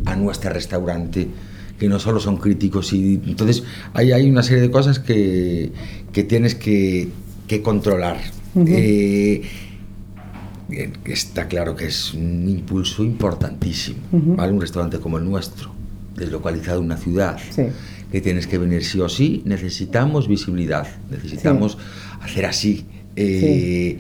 [0.06, 1.28] a nuestro restaurante
[1.80, 2.92] que no solo son críticos.
[2.92, 3.64] Y, entonces
[3.94, 5.72] hay, hay una serie de cosas que,
[6.12, 7.08] que tienes que,
[7.48, 8.18] que controlar.
[8.54, 9.42] Eh,
[11.06, 13.98] está claro que es un impulso importantísimo.
[14.12, 14.52] ¿vale?
[14.52, 15.72] Un restaurante como el nuestro,
[16.14, 17.40] deslocalizado en una ciudad,
[18.12, 21.78] que tienes que venir sí o sí, necesitamos visibilidad, necesitamos
[22.20, 22.84] hacer así.
[23.16, 23.98] Eh,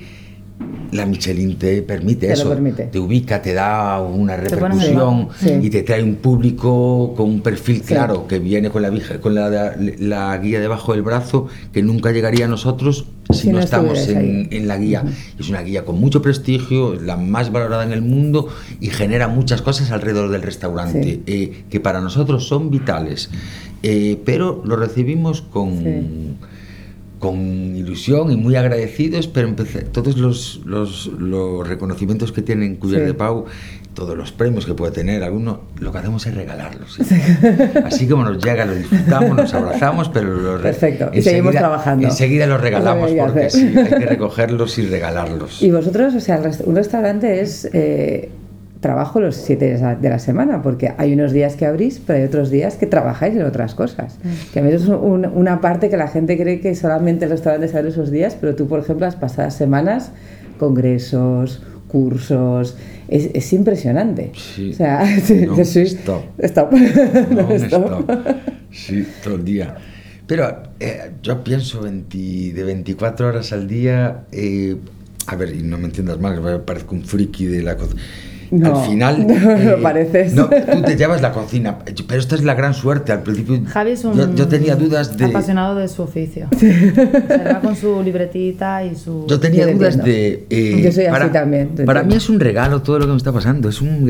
[0.92, 2.56] la Michelin te permite eso,
[2.90, 5.28] te ubica, te da una repercusión
[5.62, 10.38] y te trae un público con un perfil claro que viene con la, con la,
[10.38, 15.04] guía debajo del brazo que nunca llegaría a nosotros si, no, estamos en, la guía.
[15.38, 18.48] Es una guía con mucho prestigio, la más valorada en el mundo
[18.80, 23.30] y genera muchas cosas alrededor del restaurante eh, que para nosotros son vitales,
[23.84, 26.38] eh, pero lo recibimos con
[27.20, 33.04] con ilusión y muy agradecidos, pero empecé, todos los, los, los, reconocimientos que tienen Cuyer
[33.04, 33.44] de Pau,
[33.92, 36.98] todos los premios que puede tener alguno, lo que hacemos es regalarlos.
[37.84, 42.06] Así como nos llega, lo disfrutamos, nos abrazamos, pero los Perfecto, y seguimos trabajando.
[42.06, 45.62] Enseguida los regalamos, porque sí, hay que recogerlos y regalarlos.
[45.70, 47.68] Y vosotros, o sea, un restaurante es...
[47.72, 48.30] Eh,
[48.80, 52.24] trabajo los siete días de la semana, porque hay unos días que abrís, pero hay
[52.24, 54.18] otros días que trabajáis en otras cosas.
[54.22, 54.52] Mm.
[54.52, 57.78] Que a mí es una parte que la gente cree que solamente el restaurante se
[57.78, 60.12] abre esos días, pero tú, por ejemplo, las pasadas semanas,
[60.58, 62.76] congresos, cursos,
[63.08, 64.32] es, impresionante.
[64.34, 64.70] Sí.
[64.70, 66.22] O sea, sí, sí, stop.
[66.38, 66.72] Stop.
[67.30, 68.10] No, stop.
[68.70, 69.76] Sí, todo el día.
[70.26, 74.76] Pero eh, yo pienso de 24 horas al día, eh,
[75.26, 78.00] a ver, y no me entiendas mal, me parezco un friki de la cocina
[78.52, 79.26] al final.
[79.40, 80.34] No, lo pareces.
[80.34, 83.12] No, tú te llevas la cocina, pero esta es la gran suerte.
[83.12, 85.26] Al principio Javi es un yo, tenía dudas de.
[85.26, 86.48] Apasionado de su oficio.
[86.58, 89.26] Se va con su libretita y su.
[89.28, 90.46] Yo tenía dudas de.
[90.50, 91.70] Eh, yo soy así también.
[91.86, 93.68] Para mí es un regalo todo lo que me está pasando.
[93.68, 94.06] Es un.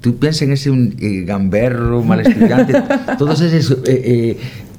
[0.00, 2.74] Tú piensas en ese un, eh, gamberro, mal estudiante,
[3.18, 3.78] todos esos.
[3.86, 4.36] Eh,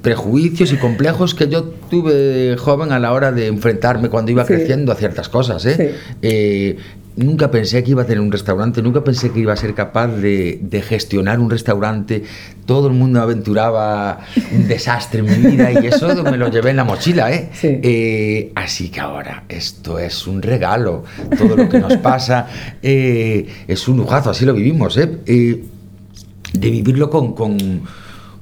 [0.07, 4.93] prejuicios y complejos que yo tuve joven a la hora de enfrentarme cuando iba creciendo
[4.93, 5.65] a ciertas cosas.
[5.65, 5.95] ¿eh?
[6.21, 6.77] Eh,
[7.17, 10.07] nunca pensé que iba a tener un restaurante, nunca pensé que iba a ser capaz
[10.07, 12.23] de, gestionar un restaurante.
[12.65, 14.19] Todo el mundo aventuraba
[14.53, 17.31] un desastre en mi vida y eso me lo llevé en la mochila.
[17.31, 17.49] ¿eh?
[17.61, 21.03] eh así que ahora esto es un regalo.
[21.37, 22.47] Todo lo que nos pasa
[22.81, 24.97] eh, es un lujazo, así lo vivimos.
[24.97, 25.19] ¿eh?
[25.25, 25.63] eh
[26.53, 27.83] de vivirlo con, con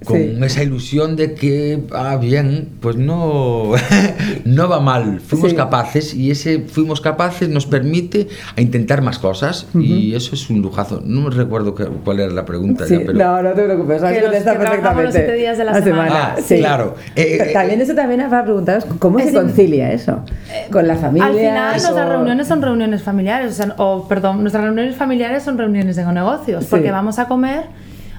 [0.03, 3.71] con esa ilusión de que, ah, bien, pues no,
[4.45, 9.67] no va mal, fuimos capaces y ese fuimos capaces nos permite a intentar más cosas
[9.73, 11.01] y eso es un lujazo.
[11.03, 12.85] No me recuerdo cuál era la pregunta.
[12.87, 13.13] Ya, pero...
[13.13, 15.03] No, no te preocupes, que, está perfectamente.
[15.03, 16.35] Los siete días de la, semana.
[16.35, 16.95] Ah, claro.
[17.15, 21.27] Eh, eh, también eso también para preguntaros cómo se concilia eso eh, con la familia.
[21.27, 25.57] Al final nuestras reuniones son reuniones familiares, o, sea, o, perdón, nuestras reuniones familiares son
[25.57, 27.63] reuniones de negocios, porque vamos a comer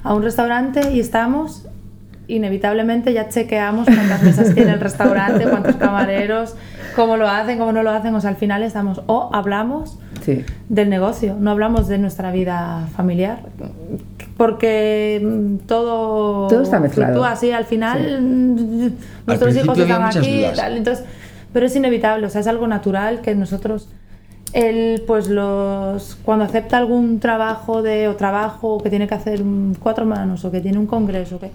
[0.07, 1.66] a un restaurante y estamos
[2.29, 6.55] inevitablemente ya chequeamos cuántas mesas tiene el restaurante, cuántos camareros,
[6.95, 8.14] cómo lo hacen, cómo no lo hacen.
[8.14, 9.99] O sea, al final estamos o hablamos
[10.69, 13.40] del negocio, no hablamos de nuestra vida familiar,
[14.37, 17.25] porque mm, todo, todo está mezclado.
[17.25, 18.90] así al final mm,
[19.27, 21.05] nuestros hijos están aquí, tal, entonces,
[21.53, 23.88] pero es inevitable, o sea, es algo natural que nosotros
[24.53, 29.43] el, pues los, cuando acepta algún trabajo de, o trabajo que tiene que hacer
[29.81, 31.51] cuatro manos o que tiene un congreso, que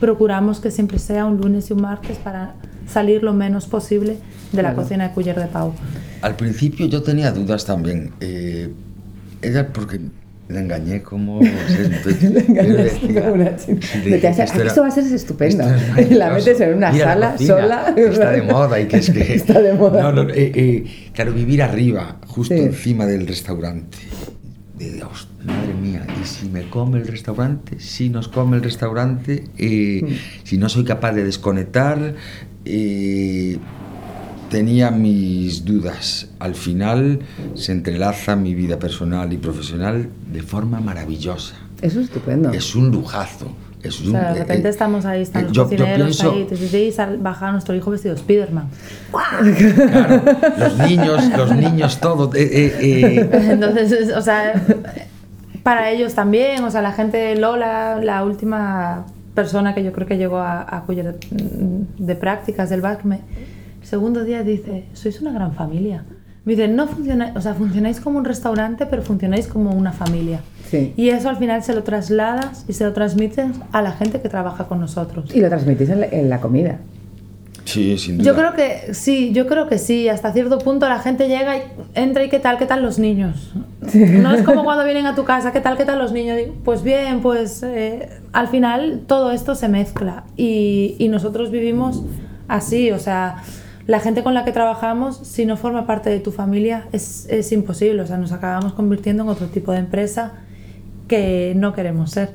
[0.00, 2.54] procuramos que siempre sea un lunes y un martes para
[2.86, 4.18] salir lo menos posible
[4.52, 5.72] de la cocina de Culler de Pau.
[6.20, 8.12] Al principio yo tenía dudas también.
[8.20, 8.72] eh,
[9.42, 10.00] era porque
[10.48, 11.40] la engañé como...
[11.42, 11.48] Le
[12.48, 13.78] engañaste como una hace-
[14.66, 15.64] esto va a ser estupendo.
[16.10, 17.94] La metes en una Mira sala cocina, sola.
[17.96, 19.34] Está de moda y que es que...
[19.34, 20.02] Está de moda.
[20.02, 22.60] No, no, eh, eh, claro, vivir arriba, justo Sí.
[22.60, 23.98] encima del restaurante.
[24.78, 27.78] De Dios, madre mía, ¿y si me come el restaurante?
[27.78, 30.08] Si nos come el restaurante, eh, Mm.
[30.44, 32.14] si no soy capaz de desconectar,
[34.54, 36.28] tenía mis dudas.
[36.38, 37.18] Al final
[37.54, 41.56] se entrelaza mi vida personal y profesional de forma maravillosa.
[41.82, 42.50] Eso es estupendo.
[42.52, 43.48] Es un lujazo.
[43.82, 45.68] Es O un, sea, de eh, repente eh, estamos ahí, están eh, los yo- yo
[45.70, 48.68] cocineros pienso- ahí, veis bajar a nuestro hijo vestido de Spiderman.
[49.10, 50.22] Claro,
[50.58, 52.30] los niños, los niños, todo.
[52.34, 54.62] eh, eh, eh, Entonces, es- o sea,
[55.64, 60.06] para ellos también, o sea, la gente de Lola, la última persona que yo creo
[60.06, 63.18] que llegó a, a Culler de, de prácticas del BACME,
[63.84, 66.04] segundo día dice, sois una gran familia.
[66.44, 70.40] Me dice, no funciona, o sea, funcionáis como un restaurante, pero funcionáis como una familia.
[70.70, 70.92] Sí.
[70.96, 74.28] Y eso al final se lo trasladas y se lo transmites a la gente que
[74.28, 75.34] trabaja con nosotros.
[75.34, 76.80] Y lo transmitís en la, en la comida.
[77.64, 78.26] sí, sin duda.
[78.26, 80.08] Yo creo que sí, yo creo que sí.
[80.10, 81.62] Hasta cierto punto la gente llega y
[81.94, 83.54] entra y qué tal, qué tal los niños.
[83.94, 86.36] No es como cuando vienen a tu casa, qué tal, qué tal los niños.
[86.36, 92.02] Digo, Pues bien, pues eh, al final todo esto se mezcla y, y nosotros vivimos
[92.48, 93.42] así, o sea,
[93.86, 97.52] la gente con la que trabajamos, si no forma parte de tu familia, es, es
[97.52, 98.02] imposible.
[98.02, 100.32] O sea, nos acabamos convirtiendo en otro tipo de empresa
[101.08, 102.30] que no queremos ser.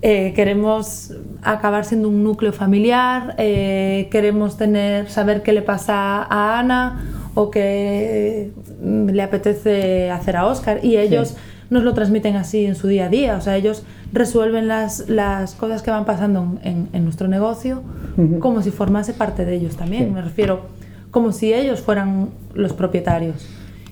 [0.00, 1.12] Eh, queremos
[1.42, 7.02] acabar siendo un núcleo familiar, eh, queremos tener, saber qué le pasa a Ana
[7.34, 11.36] o qué mm, le apetece hacer a Oscar y ellos
[11.68, 13.82] nos lo transmiten así en su día a día, o sea, ellos
[14.12, 17.82] resuelven las, las cosas que van pasando en, en nuestro negocio
[18.16, 18.38] Ujú.
[18.38, 20.10] como si formase parte de ellos también, Sí.
[20.10, 20.62] me refiero,
[21.10, 23.46] como si ellos fueran los propietarios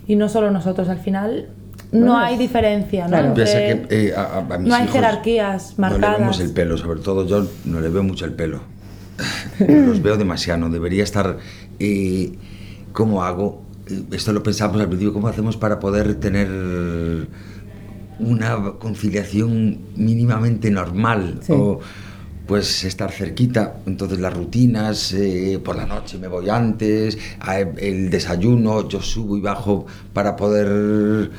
[0.07, 1.47] y no solo nosotros, al final
[1.91, 3.09] no Bueno, hay diferencia, ¿no?
[3.09, 3.27] claro.
[3.29, 6.39] Entre- que eh, a, a- mis no hay jerarquías No le vemos marcadas.
[6.41, 8.59] el pelo, sobre todo yo no le veo mucho el pelo.
[9.67, 10.69] Los veo demasiado.
[10.69, 11.37] Debería estar.
[11.79, 12.33] eh,
[12.91, 13.61] ¿Cómo hago?
[13.89, 15.13] Eh, Esto lo pensamos al principio.
[15.13, 16.47] ¿Cómo hacemos para poder tener
[18.19, 21.39] una conciliación mínimamente normal?
[21.41, 21.53] Sí.
[21.53, 21.79] O,
[22.47, 27.17] pues estar cerquita, entonces las rutinas, eh, por la noche me voy antes,
[27.77, 31.29] el desayuno, yo subo y bajo para poder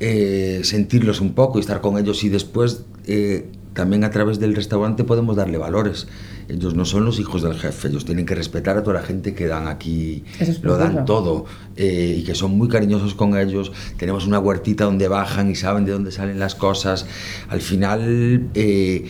[0.00, 4.56] eh, sentirlos un poco y estar con ellos y después eh, también a través del
[4.56, 6.08] restaurante podemos darle valores.
[6.48, 9.34] Ellos no son los hijos del jefe, ellos tienen que respetar a toda la gente
[9.34, 11.44] que dan aquí, es lo dan todo
[11.76, 13.70] eh, y que son muy cariñosos con ellos.
[13.98, 17.06] Tenemos una huertita donde bajan y saben de dónde salen las cosas.
[17.48, 18.48] Al final...
[18.54, 19.06] eh,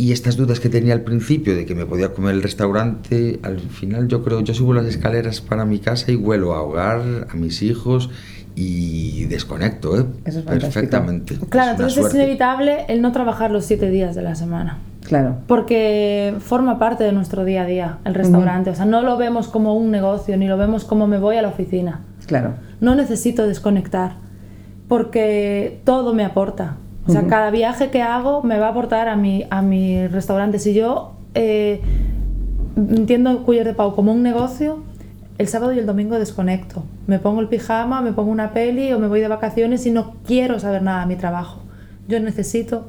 [0.00, 3.58] y estas dudas que tenía al principio de que me podía comer el restaurante, al
[3.58, 7.34] final yo creo, yo subo las escaleras para mi casa y vuelo a hogar, a
[7.34, 8.08] mis hijos
[8.54, 10.04] y desconecto, ¿eh?
[10.24, 10.44] Eso es.
[10.44, 11.36] Perfectamente.
[11.50, 12.18] Claro, Es entonces es suerte.
[12.18, 14.78] inevitable el no trabajar los siete días de la semana.
[15.08, 15.36] Claro.
[15.46, 18.68] Porque forma parte de nuestro día a día, el restaurante.
[18.68, 21.42] O sea, no lo vemos como un negocio, ni lo vemos como me voy a
[21.42, 22.02] la oficina.
[22.26, 22.52] Claro.
[22.82, 24.12] No necesito desconectar,
[24.86, 26.76] porque todo me aporta.
[27.06, 30.58] O sea, cada viaje que hago me va a aportar a mi, a mi restaurante.
[30.58, 31.80] Si yo eh,
[32.76, 34.80] entiendo Cuyer de Pau como un negocio,
[35.38, 36.84] el sábado y el domingo desconecto.
[37.06, 40.16] Me pongo el pijama, me pongo una peli o me voy de vacaciones y no
[40.26, 41.62] quiero saber nada de mi trabajo.
[42.08, 42.88] Yo necesito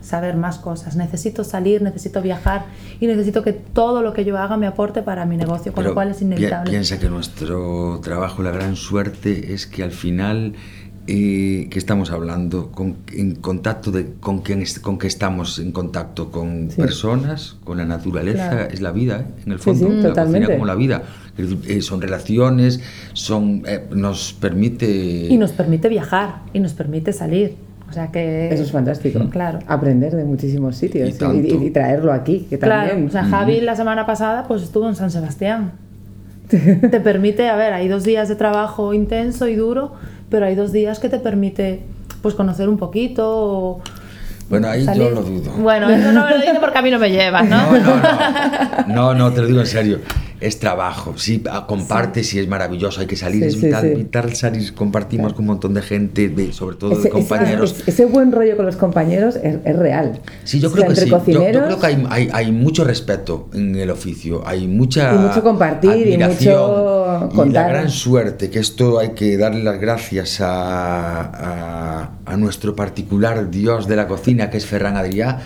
[0.00, 2.66] saber más cosas, necesito salir, necesito viajar
[3.00, 5.88] y necesito que todo lo que yo haga me aporte para mi negocio, con Pero
[5.90, 6.70] lo cual es inevitable.
[6.70, 10.54] Piensa que nuestro trabajo, la gran suerte es que al final
[11.06, 15.72] eh, que estamos hablando con, en contacto de con quién es- con qué estamos en
[15.72, 16.76] contacto con Sí.
[16.80, 18.68] personas, con la naturaleza, Claro.
[18.70, 19.42] es la vida, ¿eh?
[19.46, 20.40] en el Sí, fondo, sí, la totalmente.
[20.46, 21.02] cocina como la vida.
[21.66, 22.80] Eh, son relaciones,
[23.14, 24.86] son eh, nos permite
[25.30, 27.56] Y nos permite viajar y nos permite salir.
[27.90, 28.48] O sea que.
[28.54, 29.28] Eso es fantástico.
[29.30, 29.58] Claro.
[29.66, 33.08] Aprender de muchísimos sitios Y y, y traerlo aquí, que Claro, también.
[33.08, 35.72] o sea, Javi la semana pasada pues estuvo en San Sebastián.
[36.48, 39.92] te permite, a ver, hay dos días de trabajo intenso y duro,
[40.30, 41.82] pero hay dos días que te permite
[42.22, 43.80] pues conocer un poquito o
[44.48, 45.02] Bueno, ahí salir.
[45.02, 45.50] yo lo dudo.
[45.58, 47.72] Bueno, eso no me lo dice porque a mí no me llevas, ¿no?
[47.72, 48.02] No, no, no.
[48.94, 49.98] No, no, te lo digo en serio.
[50.40, 51.14] Es trabajo.
[51.18, 52.38] Sí, ah, comparte, sí.
[52.38, 53.94] es maravilloso, hay que salir, Sí, es vital, sí.
[53.94, 57.74] vital salir, compartimos con un montón de gente, de- sobre todo de compañeros.
[57.80, 60.20] ese- ese buen rollo con los compañeros es, es real.
[60.44, 61.10] Sí, yo O creo sea, que entre sí.
[61.10, 65.14] Yo- Yo, cocineros, creo que hay, hay, hay mucho respeto en el oficio, hay mucha
[65.14, 67.66] Y mucho compartir y mucho y contar.
[67.66, 73.50] la gran suerte, que esto hay que darle las gracias a, a- a nuestro particular
[73.50, 75.38] dios de la cocina, que es Ferran Adrià,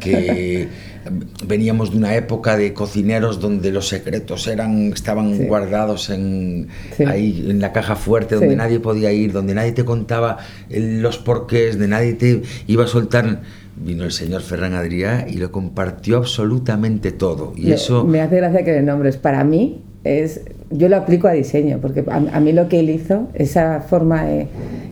[0.00, 0.68] que
[1.46, 5.44] veníamos de una época de cocineros donde los secretos eran estaban Sí.
[5.44, 7.04] guardados en Sí.
[7.04, 8.56] ahí en la caja fuerte donde Sí.
[8.56, 10.38] nadie podía ir donde nadie te contaba
[10.70, 13.40] los porqués de nadie te iba a soltar
[13.76, 18.36] vino el señor Ferran Adrià y lo compartió absolutamente todo y me, eso me hace
[18.36, 19.16] gracia que le nombres.
[19.16, 20.40] Para mí, es
[20.70, 24.24] yo lo aplico a diseño, porque a, a mí lo que él hizo, esa forma
[24.24, 24.48] de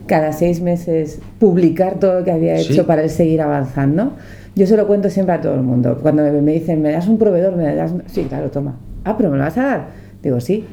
[0.07, 4.15] cada seis meses publicar todo lo que había hecho para él seguir avanzando,
[4.57, 5.99] yo se lo cuento siempre a todo el mundo.
[6.03, 7.55] Cuando me, dicen, ¿me das un proveedor?
[7.57, 7.93] ¿Me das?
[8.07, 8.77] Sí, claro, toma.
[9.05, 9.87] Ah, pero ¿me lo vas a dar?
[10.23, 10.65] Digo, sí.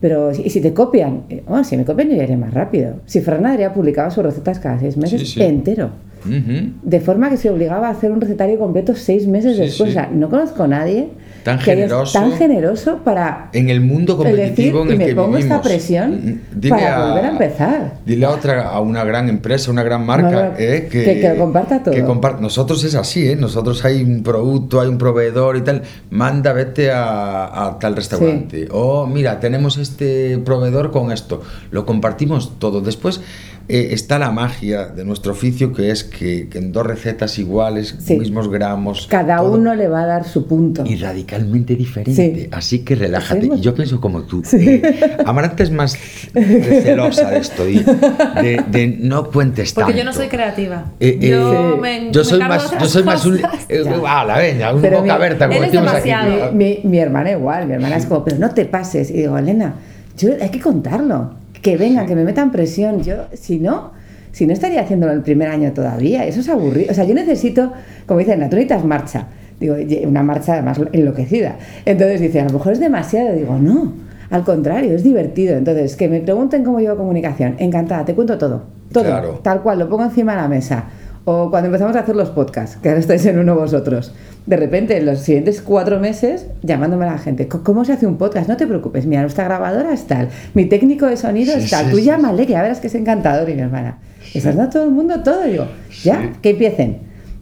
[0.00, 1.22] Pero, ¿y si te copian?
[1.28, 2.96] Eh, Oh, si me copian yo ya iré más rápido.
[3.06, 5.42] Si Ferran Adrià publicaba sus recetas cada seis meses Sí, sí.
[5.42, 5.90] entero.
[6.28, 6.72] Ujú.
[6.82, 9.90] De forma que se obligaba a hacer un recetario completo seis meses Sí, después.
[9.92, 9.96] sí.
[9.98, 11.08] O sea, no conozco a nadie
[11.44, 12.12] Tan que generoso.
[12.18, 15.36] tan generoso para en el mundo el decir, competitivo en y el me que pongo
[15.38, 15.66] esta vivimos.
[15.66, 17.92] presión Mm, dile para volver a empezar.
[18.04, 21.28] Dile a otra, a una gran empresa, una gran marca, No, eh, que, que- que
[21.30, 21.94] lo comparta todo.
[21.94, 22.02] que
[22.40, 23.36] Nosotros es así, ¿eh?
[23.36, 25.82] Nosotros hay un producto, hay un proveedor y tal.
[26.10, 28.66] Manda, vete a, a tal restaurante.
[28.72, 31.42] O mira, tenemos este proveedor con esto.
[31.70, 32.80] Lo compartimos todo.
[32.80, 33.20] Después
[33.68, 37.96] eh, está la magia de nuestro oficio, que es que, que en dos recetas iguales,
[37.98, 38.16] Sí.
[38.18, 39.06] mismos gramos.
[39.08, 40.84] Cada todo, uno le va a dar su punto.
[40.86, 42.34] y radicalmente diferente.
[42.42, 42.48] Sí.
[42.52, 43.46] Así que relájate.
[43.56, 44.42] Y yo pienso como tú.
[44.44, 44.56] Sí.
[44.82, 45.96] Eh, Amaranta es más
[46.32, 49.98] celosa de esto, y de, de no cuentes Porque tanto.
[49.98, 50.92] yo no soy creativa.
[51.00, 51.80] Eh, eh, yo Sí.
[51.80, 53.38] me, yo me soy más, yo soy más un.
[53.68, 54.20] eh, Ya.
[54.20, 55.70] ala, venga, un Pero boca mi- abierta, como aquí.
[55.76, 56.52] demasiado.
[56.52, 59.10] Mi, mi hermana igual, mi hermana es como, pero no te pases.
[59.10, 59.74] Y digo, Elena,
[60.16, 61.34] yo, hay que contarlo.
[61.66, 63.02] Que venga, que me metan presión.
[63.02, 63.90] Yo, si no,
[64.30, 66.24] si no estaría haciéndolo el primer año todavía.
[66.24, 66.92] Eso es aburrido.
[66.92, 67.72] O sea, yo necesito,
[68.06, 69.26] como dicen, necesitas marcha.
[69.58, 71.56] Digo, "Ye- una marcha además enloquecida.
[71.84, 73.34] Entonces dice, a lo mejor es demasiado.
[73.34, 73.94] Digo, no,
[74.30, 75.56] al contrario, es divertido.
[75.56, 77.56] Entonces, que me pregunten cómo llevo comunicación.
[77.58, 78.62] Encantada, te cuento todo.
[78.92, 79.02] Todo.
[79.04, 79.40] Claro.
[79.42, 80.84] Tal cual, lo pongo encima de la mesa.
[81.28, 84.14] O cuando empezamos a hacer los podcasts, que ahora estáis en uno vosotros.
[84.46, 88.06] De repente, en los siguientes cuatro meses, llamándome a la gente, "¿Cómo- ¿cómo se hace
[88.06, 88.48] un podcast?
[88.48, 91.86] No te preocupes, mira, nuestra grabadora es tal, mi técnico de sonido Sí, es tal,
[91.86, 93.50] sí, tú sí, llámale, que ya verás que es encantador.
[93.50, 93.98] Y mi hermana,
[94.32, 95.46] estás dando todo el mundo todo.
[95.48, 95.66] Y digo,
[96.04, 96.98] ya, que empiecen.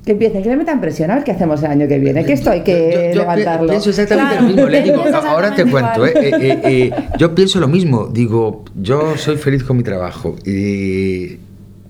[0.07, 2.33] Que empiecen, que le metan presión, a ver qué hacemos el año que viene, que
[2.35, 3.68] esto hay que Yo- yo pi- levantarlo.
[3.68, 4.49] Pienso exactamente Claro.
[4.49, 4.68] lo mismo.
[4.70, 4.97] Le digo,
[5.29, 6.07] ahora te cuento.
[6.07, 8.07] eh, eh, eh, yo pienso lo mismo.
[8.07, 10.37] Digo, yo soy feliz con mi trabajo.
[10.44, 11.38] Y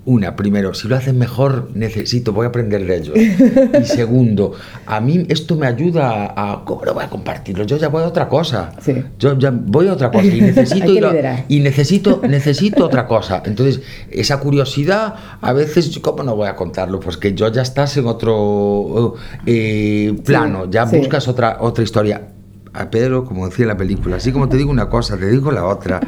[0.06, 3.14] una, primero, si lo hacen mejor, necesito, voy a aprender de ellos.
[3.80, 4.52] Y segundo,
[4.86, 6.64] a mí esto me ayuda a.
[6.64, 7.64] ¿Cómo no voy a compartirlo?
[7.64, 8.72] Yo ya voy a otra cosa.
[8.82, 9.02] Sí.
[9.18, 11.12] Yo ya voy a otra cosa y necesito, y lo-
[11.48, 13.42] y necesito, necesito otra cosa.
[13.46, 17.00] Entonces, esa curiosidad, a veces, ¿cómo no voy a contarlo?
[17.00, 19.14] Pues que yo ya estás en otro
[19.46, 20.98] eh, plano, ya sí.
[20.98, 22.28] buscas otra, otra historia.
[22.72, 25.50] A Pedro, como decía en la película, así como te digo una cosa, te digo
[25.52, 26.00] la otra.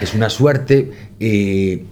[0.00, 1.86] Es una suerte eh,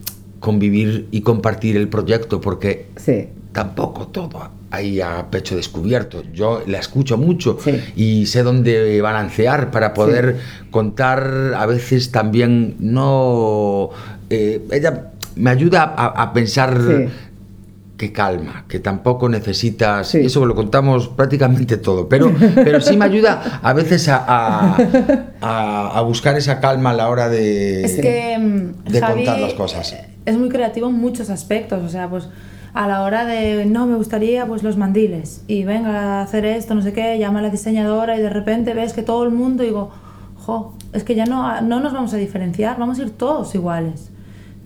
[0.44, 3.28] convivir y compartir el proyecto porque Sí.
[3.52, 6.22] tampoco todo ahí a pecho descubierto.
[6.34, 7.80] Yo la escucho mucho Sí.
[7.96, 10.36] y sé dónde balancear para poder
[10.70, 13.88] contar a veces también no...
[14.28, 17.08] eh, ella me ayuda a, a pensar Sí.
[17.96, 20.08] que calma, que tampoco necesitas...
[20.08, 20.18] Sí.
[20.18, 24.76] Eso lo contamos prácticamente todo, pero, pero sí me ayuda a veces a, a-
[25.40, 27.84] a- a buscar esa calma a la hora de...
[27.84, 29.94] Es que mm, de Javi contar las cosas.
[30.26, 32.28] Es muy creativo en muchos aspectos, o sea, pues
[32.72, 36.74] a la hora de, no, me gustaría pues los mandiles y venga a hacer esto,
[36.74, 39.62] no sé qué, llama a la diseñadora y de repente ves que todo el mundo,
[39.62, 39.90] digo,
[40.44, 44.10] jo, es que ya no, no nos vamos a diferenciar, vamos a ir todos iguales,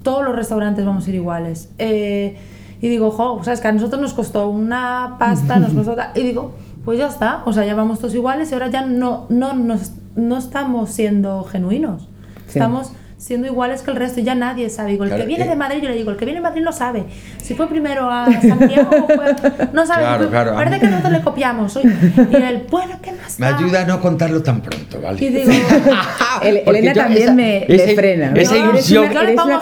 [0.03, 1.69] todos los restaurantes vamos a ir iguales.
[1.79, 2.39] Eh,
[2.81, 5.97] y digo, jo, sabes que a nosotros nos costó una pasta, nos costó...
[6.15, 6.53] Y digo,
[6.85, 9.93] pues ya está, o sea, ya vamos todos iguales y ahora ya no, no, nos-
[10.17, 12.09] no estamos siendo genuinos.
[12.47, 12.59] Sí.
[12.59, 14.93] Estamos siendo iguales que el resto ya nadie sabe.
[14.93, 15.49] Digo, el Claro, que viene eh.
[15.49, 17.05] de Madrid, yo le digo, el que viene de Madrid no sabe.
[17.43, 19.35] Si fue primero a Santiago, fue-
[19.73, 20.03] no sabe.
[20.03, 21.77] Claro, claro, a Parece mí- que nosotros le copiamos.
[21.77, 21.89] Oye,
[22.33, 23.59] Y él, bueno, ¿qué más Me da?".
[23.59, 25.23] ayuda a no contarlo tan pronto, ¿vale?
[25.25, 25.51] Y digo,
[26.43, 28.33] El- Elena también esa- me le frena.
[28.37, 29.59] esa Eres ilusión- una- eres una.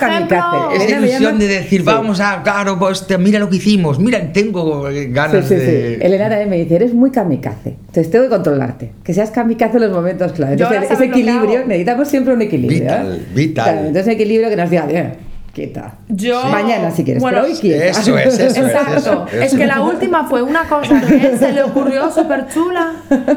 [0.74, 1.86] Esa ilusión llama- de decir, Sí.
[1.86, 5.54] vamos a, claro, pues, te- mira lo que hicimos, mira, tengo eh, Sí, ganas sí,
[5.54, 5.96] de...
[5.96, 6.04] sí.
[6.04, 7.76] Elena también me dice, eres muy kamikaze.
[7.86, 8.92] Entonces tengo que controlarte.
[9.02, 10.52] Que seas kamikaze en los momentos clave.
[10.52, 12.80] Entonces, ese equilibrio, necesitamos siempre un equilibrio.
[12.80, 13.26] Vital, ¿eh?
[13.34, 13.45] vital.
[13.54, 15.14] Claro, entonces equilibrio que nos diga, bien,
[15.52, 15.94] quieta.
[16.08, 16.42] Yo.
[16.44, 17.84] Mañana si quieres, Bueno, pero hoy quieta.
[17.86, 18.56] Eso es, eso es.
[18.58, 18.96] Exacto.
[18.96, 19.56] eso, Es eso.
[19.56, 22.92] que la última fue una cosa que a él se le ocurrió súper chula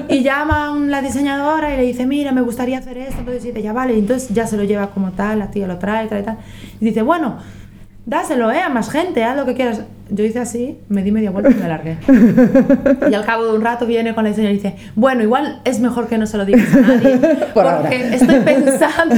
[0.09, 3.19] y llama a la diseñadora y le dice, mira, me gustaría hacer esto.
[3.19, 3.93] Entonces dice, ya vale.
[3.95, 6.37] Y entonces ya se lo lleva como tal, la tía lo trae, trae tal.
[6.81, 7.37] Y dice, bueno,
[8.05, 8.59] dáselo, ¿eh?
[8.59, 9.81] A más gente, haz lo que quieras.
[10.11, 11.97] Yo hice así, me di media vuelta y me largué.
[13.09, 15.79] Y al cabo de un rato viene con la diseñadora y dice, bueno, igual es
[15.79, 17.17] mejor que no se lo digas a nadie.
[17.53, 17.89] Por porque ahora.
[18.15, 19.15] estoy pensando.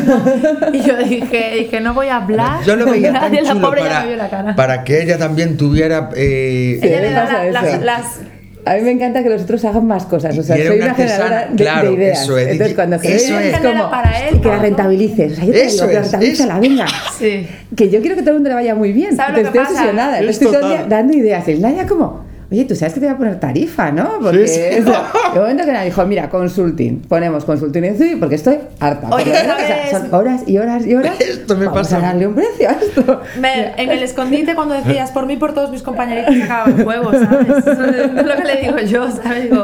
[0.74, 2.64] Y yo dije, dije, no voy a hablar.
[2.66, 4.56] Yo lo veía tan la chulo ya para, me vio la cara.
[4.56, 6.10] para que ella también tuviera...
[6.16, 7.82] eh, Ella le da la- las, eso.
[7.84, 8.20] las-
[8.66, 10.38] A mí me encanta que los otros hagan más cosas.
[10.38, 12.22] O sea, soy una generadora de, claro, de ideas.
[12.24, 12.48] eso es.
[12.50, 13.04] Entonces, cuando Eso
[13.38, 13.68] generas es.
[13.72, 15.32] como para él, que la rentabilices.
[15.32, 16.62] O sea, yo te Eso digo, es, rentabilízala, eso.
[16.62, 16.86] venga.
[17.18, 17.48] Sí.
[17.76, 19.16] Que yo quiero que todo el mundo le vaya muy bien.
[19.16, 19.86] ¿Sabes lo Entonces, que estoy pasa?
[19.92, 20.20] obsesionada.
[20.20, 20.90] Estoy todo el día total.
[20.90, 21.48] dando ideas.
[21.48, 24.10] Y Naya como, oye, tú sabes que te voy a poner tarifa, ¿no?
[24.22, 24.80] Porque Sí, sí.
[24.82, 27.00] o sea, de momento que Naya dijo, mira, consulting.
[27.08, 29.08] Ponemos consulting en Zui porque estoy harta.
[29.12, 29.92] Oye, Porque, o sea, ¿sabes?
[29.92, 31.20] son horas y horas y horas.
[31.22, 31.98] Esto me Vamos pasa.
[31.98, 33.22] a darle un precio a esto.
[33.40, 37.48] Mer, en el escondite cuando decías por mí por todos mis compañeritos sacaban juegos, ¿sabes?
[37.68, 39.44] Eso es lo que le digo yo, ¿sabes?
[39.44, 39.64] Digo,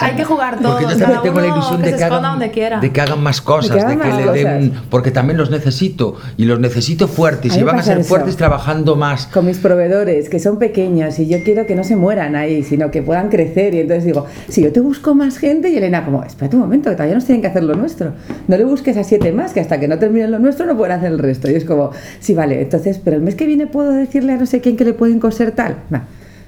[0.00, 1.98] hay que jugar todos, Porque yo cada también tengo la uno ilusión que de se
[1.98, 2.80] que, hagan, donde quiera.
[2.80, 4.34] de que hagan más cosas, de que más le cosas.
[4.34, 4.72] den.
[4.90, 6.16] Porque también los necesito.
[6.36, 7.54] Y los necesito fuertes.
[7.54, 8.08] Y me van a ser eso.
[8.08, 9.26] fuertes trabajando más.
[9.26, 12.88] con mis proveedores que son pequeños y yo quiero que no se mueran ahí, sino
[12.92, 13.74] que puedan crecer.
[13.74, 16.88] Y entonces digo, si yo te busco más gente, y Elena, como, espérate un momento,
[16.88, 18.12] que todavía nos tienen que hacer lo nuestro.
[18.46, 20.96] No le busques a siete más, que hasta que no terminen lo nuestro no pueden
[20.96, 21.50] hacer el resto.
[21.50, 24.46] Y es como, sí, vale, entonces, pero el mes que viene puedo decirle a no
[24.46, 25.78] sé quién que le pueden coser tal.
[25.92, 26.04] Va,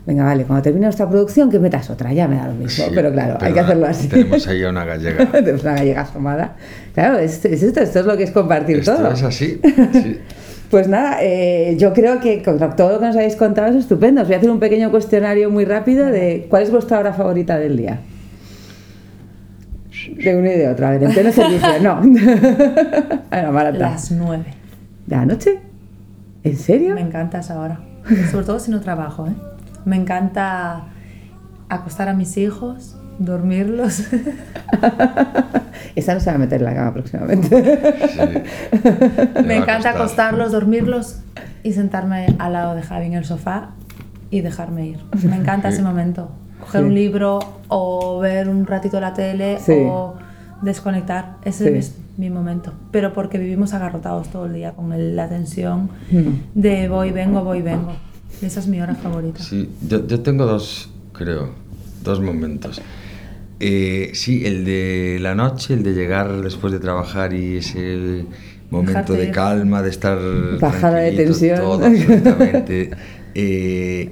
[0.07, 2.85] venga, vale, cuando termine nuestra producción, que metas otra, ya me da lo mismo.
[2.85, 4.07] Sí, pero claro, hay pero que hacerlo así.
[4.07, 5.27] Tenemos ahí a una gallega.
[5.33, 6.55] Tenemos una gallega asomada.
[6.95, 9.11] Claro, es, es esto, esto es lo que es compartir Esto todo.
[9.11, 9.61] es así.
[9.93, 10.21] sí.
[10.73, 14.23] Pues nada, eh, yo creo que con todo lo que nos habéis contado es estupendo.
[14.23, 17.59] Os voy a hacer un pequeño cuestionario muy rápido de cuál es vuestra hora favorita
[17.59, 18.01] del día.
[20.17, 20.87] De uno y de otro.
[20.87, 22.01] A ver, en pleno servicio, no.
[23.31, 23.71] A la.
[23.73, 24.47] Las nueve.
[25.07, 25.61] ¿De la noche?
[26.43, 26.95] ¿En serio?
[26.95, 27.79] Me encanta esa hora.
[28.31, 29.35] Sobre todo si no trabajo, ¿eh?
[29.85, 30.87] Me encanta
[31.69, 34.03] acostar a mis hijos, dormirlos.
[35.95, 37.49] Esa no se va a meter en la cama próximamente.
[38.09, 39.43] sí.
[39.45, 39.97] Me encanta costar.
[39.97, 41.17] acostarlos, dormirlos
[41.63, 43.71] y sentarme al lado de Javi en el sofá
[44.31, 44.99] y dejarme ir.
[45.25, 46.31] Me encanta ese momento.
[46.61, 46.87] Coger Sí.
[46.87, 47.39] un libro
[47.69, 49.73] o ver un ratito la tele Sí.
[49.87, 50.15] o
[50.63, 51.37] desconectar.
[51.45, 51.77] Ese Sí.
[51.79, 52.73] es mi momento.
[52.91, 56.29] Pero porque vivimos agarrotados todo el día con el- la tensión Mm.
[56.55, 57.93] de voy, vengo, voy, vengo.
[58.41, 59.43] Esa es mi hora favorita.
[59.43, 61.51] Sí, yo, yo tengo dos, creo,
[62.03, 62.81] dos momentos.
[63.65, 68.25] Eh, sí, el de la noche, el de llegar después de trabajar y ese
[68.71, 70.19] momento de calma, de estar
[70.59, 71.59] Bajada de tensión.
[71.59, 72.91] todo absolutamente.
[73.35, 74.11] Eh.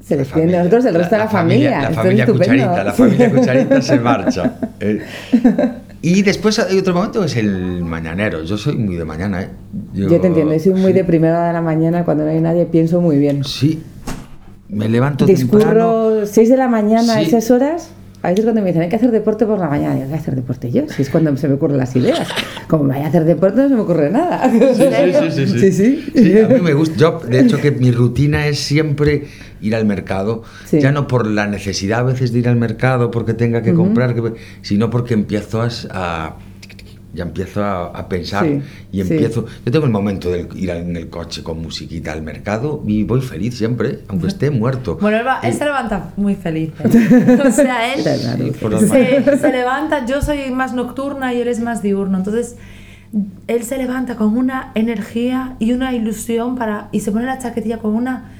[0.00, 1.80] Se les tiene nosotros el resto de la familia.
[1.82, 2.54] La familia estupendo.
[2.54, 4.54] Cucharita, la familia Cucharita se marcha.
[4.80, 5.00] Eh,
[6.02, 8.42] y después hay otro momento que es el mañanero.
[8.42, 9.48] Yo soy muy de mañana, ¿eh?
[9.94, 12.66] Yo te entiendo, yo soy muy de primera de la mañana, cuando no hay nadie
[12.66, 13.44] pienso muy bien.
[13.44, 13.82] Sí,
[14.68, 16.10] me levanto temprano.
[16.10, 17.26] Discurro 6 de la mañana a Sí.
[17.28, 17.90] esas horas.
[18.22, 20.20] A veces cuando me dicen hay que hacer deporte por la mañana, digo, voy a
[20.20, 22.28] hacer deporte yo, si es cuando se me ocurren las ideas.
[22.68, 24.48] Como me vaya a hacer deporte no se me ocurre nada.
[24.50, 24.60] Sí,
[25.30, 25.58] sí, sí, sí.
[25.60, 26.12] Sí, sí.
[26.14, 26.94] Sí, a mí me gusta.
[26.96, 29.24] Yo, de hecho, que mi rutina es siempre
[29.60, 30.42] ir al mercado.
[30.66, 30.80] Sí.
[30.80, 34.14] Ya no por la necesidad a veces de ir al mercado porque tenga que comprar,
[34.62, 36.36] sino porque empiezo a, a-
[37.14, 38.60] ya empiezo a, a pensar Sí,
[38.92, 39.12] y sí.
[39.12, 39.44] empiezo.
[39.66, 43.20] Yo tengo el momento de ir en el coche con musiquita al mercado y voy
[43.20, 44.96] feliz siempre, aunque esté muerto.
[45.00, 46.70] Bueno, él, va- él se levanta muy feliz.
[46.84, 47.38] ¿eh?
[47.46, 51.82] O sea, él Sí, se, se levanta, yo soy más nocturna y él es más
[51.82, 52.18] diurno.
[52.18, 52.56] Entonces,
[53.46, 57.78] él se levanta con una energía y una ilusión para y se pone la chaquetilla
[57.78, 58.30] con una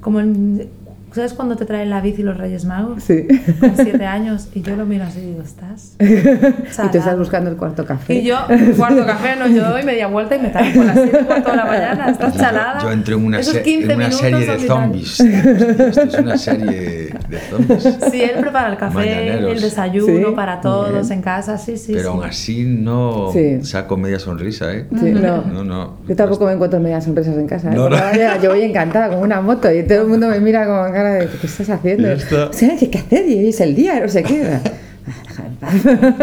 [0.00, 0.68] como en-
[1.14, 3.04] ¿Sabes cuando te traen la bici los Reyes Magos?
[3.04, 3.26] Sí.
[3.60, 5.94] Con siete años y yo lo miro así y digo, ¿estás?
[6.00, 7.18] Y tú estás Salado.
[7.18, 8.14] buscando el cuarto café.
[8.14, 8.36] Y yo,
[8.76, 11.50] cuarto café, no, yo doy media vuelta y me traigo con las 7 y cuarto
[11.52, 12.80] de la mañana, estás chalada.
[12.82, 15.20] Yo entro en una, se- 15 en una serie de zombies.
[15.20, 17.82] Esto es una serie de zombies.
[18.10, 19.52] Sí, él prepara el café, Mañaneros.
[19.52, 21.92] el desayuno Sí, para todos en casa, sí, sí.
[21.94, 22.08] Pero sí.
[22.16, 23.62] aún así no Sí.
[23.64, 24.86] saco media sonrisa, ¿eh?
[24.98, 25.42] Sí, no.
[25.42, 25.96] No, no.
[26.08, 27.70] Yo tampoco me encuentro medias sorpresas en casa.
[27.70, 27.74] ¿eh?
[27.76, 27.96] No, no.
[28.42, 31.28] yo voy encantada con una moto y todo el mundo me mira con cara de
[31.28, 32.08] ¿qué estás haciendo?
[32.08, 32.46] Ya está.
[32.48, 33.28] O sea, ¿qué, hacer?
[33.28, 34.58] Y es el día, no sé qué.
[35.06, 35.74] Déjame en paz.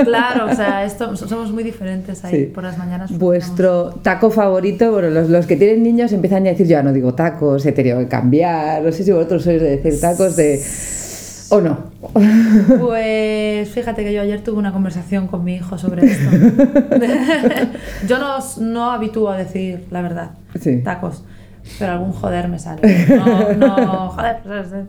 [0.06, 2.46] Claro, o sea, esto, somos muy diferentes ahí Sí.
[2.54, 3.16] por las mañanas.
[3.18, 6.84] Vuestro taco favorito, bueno, los, los que tienen niños empiezan ya a decir, yo ya
[6.84, 10.36] no digo tacos, he tenido que cambiar, no sé si vosotros sois de decir tacos
[10.36, 10.60] de...
[11.50, 11.92] o no.
[12.80, 16.30] Pues fíjate que yo ayer tuve una conversación con mi hijo sobre esto.
[18.08, 20.82] yo no, no habitúo a decir la verdad, Sí.
[20.84, 21.24] tacos,
[21.80, 22.82] pero algún joder me sale.
[23.10, 24.38] No, no, joder,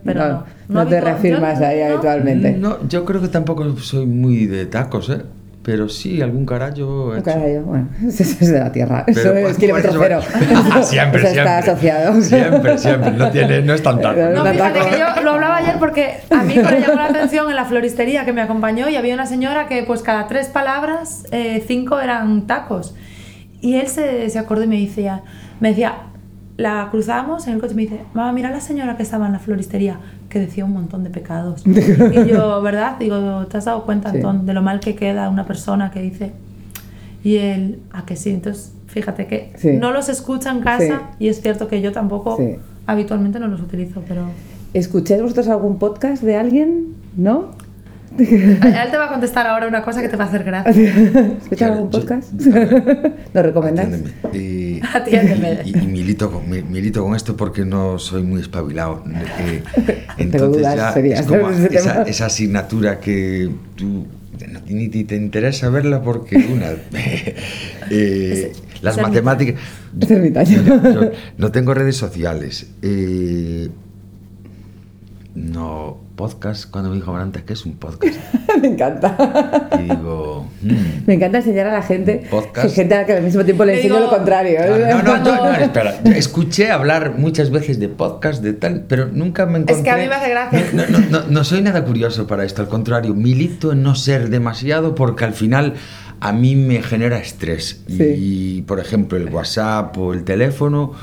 [0.03, 0.43] pero No, no.
[0.69, 2.51] no te habitúo- reafirmas yo ahí no- habitualmente.
[2.53, 5.21] No, yo creo que tampoco soy muy de tacos, ¿eh?
[5.63, 7.13] pero sí, algún carallo.
[7.13, 7.23] he Un hecho.
[7.25, 9.05] carallo, bueno, eso es de la tierra.
[9.07, 10.19] Eso Pero, es pues, kilómetro por cero.
[10.19, 11.29] eso- siempre, Eso siempre.
[11.29, 12.21] está asociado.
[12.21, 13.11] Siempre, siempre.
[13.11, 14.19] No, tiene, no es tan taco.
[14.19, 17.49] No, No, fíjate que yo lo hablaba ayer porque a mí me llamó la atención
[17.49, 21.23] en la floristería que me acompañó y había una señora que pues cada tres palabras,
[21.31, 22.93] eh, cinco eran tacos.
[23.61, 25.21] Y él se, se acordó y me decía,
[25.61, 25.93] me decía,
[26.63, 29.33] la cruzamos en el coche y me dice, mamá, mira la señora que estaba en
[29.33, 29.99] la floristería,
[30.29, 31.61] que decía un montón de pecados.
[31.67, 32.95] y yo, ¿verdad?
[32.97, 34.17] Digo, ¿te has dado cuenta, Sí.
[34.17, 36.31] Antón, de lo mal que queda una persona que dice?
[37.21, 38.29] Y él, ¿a que sí?
[38.29, 39.73] Entonces, fíjate que Sí.
[39.73, 42.37] no los escucha en casa y es cierto que yo tampoco
[42.87, 44.23] habitualmente no los utilizo, pero...
[44.73, 46.95] ¿Escucháis vosotros algún podcast de alguien?
[47.17, 47.51] ¿No?
[48.17, 48.59] Él
[48.91, 50.71] te va a contestar ahora una cosa que te va a hacer gracia.
[50.81, 52.31] ¿Escucháis Claro, algún podcast?
[53.33, 53.89] ¿Lo recomendáis?
[53.89, 54.37] Atiéndeme.
[54.37, 55.59] Y, Atiéndeme.
[55.65, 59.03] y- y milito, con, mi- milito con esto porque no soy muy espabilado.
[59.39, 59.63] Eh,
[60.17, 64.05] entonces dudas ya es como esa, asignatura que tú
[64.67, 66.71] ni te interesa verla porque una
[67.89, 68.51] eh,
[68.81, 69.55] las es matemáticas
[69.99, 70.63] Es ermitaño.
[70.93, 73.69] yo no tengo redes sociales eh,
[75.35, 78.15] no podcast cuando me dijo Amaranta que es un podcast
[78.61, 79.67] Me encanta.
[79.79, 80.75] y digo hmm,
[81.07, 82.67] Me encanta enseñar a la gente, Podcast.
[82.69, 84.59] que gente a la que al mismo tiempo le enseño digo- lo contrario.
[84.67, 85.95] No, no, no, Cuando- no, espera.
[86.15, 89.75] Escuché hablar muchas veces de podcast, de tal, pero nunca me encontré.
[89.77, 90.63] Es que a mí me hace gracia.
[90.73, 94.29] No, no, no, no soy nada curioso para esto, al contrario, milito en no ser
[94.29, 95.73] demasiado porque al final
[96.19, 97.81] a mí me genera estrés.
[97.87, 98.03] Sí.
[98.17, 100.93] Y, por ejemplo, el WhatsApp o el teléfono,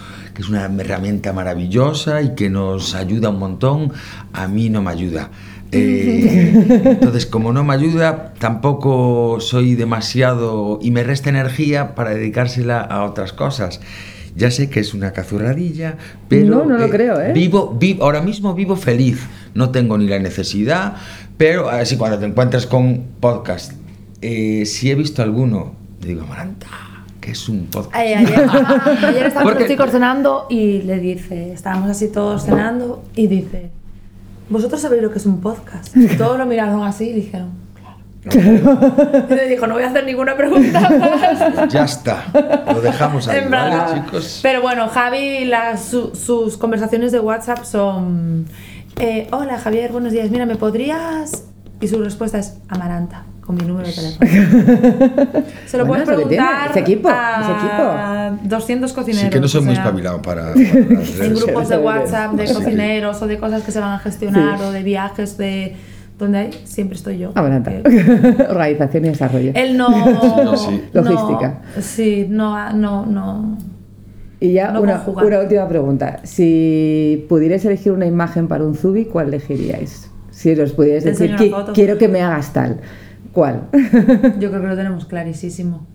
[0.41, 3.93] que es una herramienta maravillosa y que nos ayuda un montón,
[4.33, 5.31] a mí no me ayuda.
[5.73, 12.81] Eh, entonces, como no me ayuda, tampoco soy demasiado y me resta energía para dedicársela
[12.81, 13.81] a otras cosas.
[14.35, 15.97] Ya sé que es una cazurradilla,
[16.29, 17.33] pero No, no lo creo, ¿eh?
[17.35, 19.21] vivo, vivo, ahora mismo vivo feliz.
[19.55, 20.97] No tengo ni la necesidad,
[21.37, 23.71] pero así cuando te encuentras con podcast,
[24.23, 26.67] eh, si he visto alguno, digo, Maranta,
[27.21, 27.95] que es un podcast.
[27.97, 28.19] Ayer,
[29.05, 33.71] ayer los chicos cenando y le dice, estábamos así todos cenando y dice,
[34.49, 35.97] ¿vosotros sabéis lo que es un podcast?
[35.97, 39.25] Y todos lo miraron así y dijeron, claro.
[39.31, 41.73] Y le dijo, no voy a hacer ninguna pregunta más.
[41.73, 42.25] Ya está,
[42.73, 44.41] lo dejamos ahí, En plan, ¿vale, chicos?
[44.43, 48.47] Pero bueno, Javi, las, su- sus conversaciones de WhatsApp son,
[48.99, 51.45] eh, hola Javier, buenos días, mira, ¿me podrías...?
[51.83, 55.43] Y su respuesta es Amaranta, con mi número de teléfono.
[55.67, 59.25] Se lo Bueno, puedes que preguntar ese equipo, a 200 cocineros.
[59.25, 60.61] Sí que no soy muy espabilado para, para
[61.27, 61.79] En grupos de.
[61.79, 64.65] WhatsApp de cocineros o de cosas que se van a gestionar Sí.
[64.65, 65.75] o de viajes de
[66.19, 67.33] donde hay, siempre estoy yo.
[67.35, 67.71] Adelanta.
[67.83, 69.53] Que- Organización y desarrollo.
[69.55, 69.89] Él no.
[70.45, 70.83] Yo sí.
[70.93, 71.61] no- Logística.
[71.81, 73.59] Sí, no, no, no.
[74.39, 75.03] Y ya No una,
[75.41, 76.21] última pregunta.
[76.25, 80.11] Si pudierais elegir una imagen para un Zubi, ¿cuál elegiríais?
[80.31, 81.73] Si os pudierais decir, enseño una "Qui- foto".
[81.75, 82.81] quiero que me hagas tal.
[83.33, 83.69] ¿Cuál?
[84.39, 85.87] Yo creo que lo tenemos clarísimo.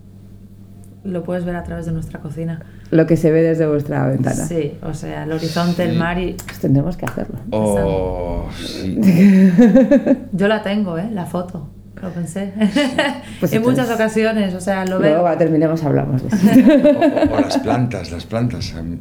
[1.04, 2.64] Lo puedes ver a través de nuestra cocina.
[2.90, 4.34] Lo que se ve desde vuestra ventana.
[4.46, 5.96] Sí, o sea, el horizonte, el Sí.
[5.98, 6.32] mar y.
[6.32, 7.36] Pues tendremos que hacerlo.
[7.50, 8.98] Oh, sí.
[10.32, 11.08] Yo la tengo, ¿eh?
[11.12, 11.68] La foto.
[12.02, 12.52] Lo pensé.
[13.40, 15.20] Pues en muchas ocasiones, o sea, lo Luego veo.
[15.22, 17.30] cuando terminemos hablamos de eso.
[17.30, 18.98] O, o las plantas, las plantas, em,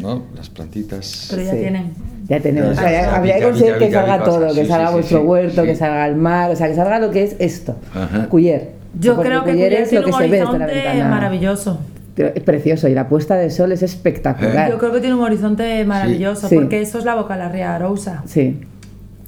[0.00, 0.24] ¿no?
[0.36, 1.28] Las plantitas.
[1.30, 1.58] Pero ya Sí.
[1.58, 1.92] tienen.
[2.28, 2.74] Ya tenemos.
[2.76, 4.54] Ya, O sea, ya, ya- ya, habría que conseguir que salga todo, cosas.
[4.54, 5.66] que Sí, salga sí, vuestro sí, huerto, sí.
[5.68, 7.76] que salga el mar, o sea, que salga lo que es esto.
[7.94, 8.26] Ajá.
[8.28, 8.70] Cuyer.
[9.00, 10.74] Yo Porque creo que Cuyer es lo tiene que un se ve desde la horizonte
[10.74, 11.08] ventana.
[11.10, 11.80] maravilloso.
[12.16, 14.68] Es precioso y la puesta de sol es espectacular.
[14.70, 16.56] Yo creo que tiene un horizonte maravilloso, Sí.
[16.56, 18.60] porque eso es la boca de la Ría Arousa, Sí,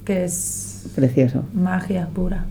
[0.03, 1.43] que es precioso.
[1.53, 2.45] magia pura.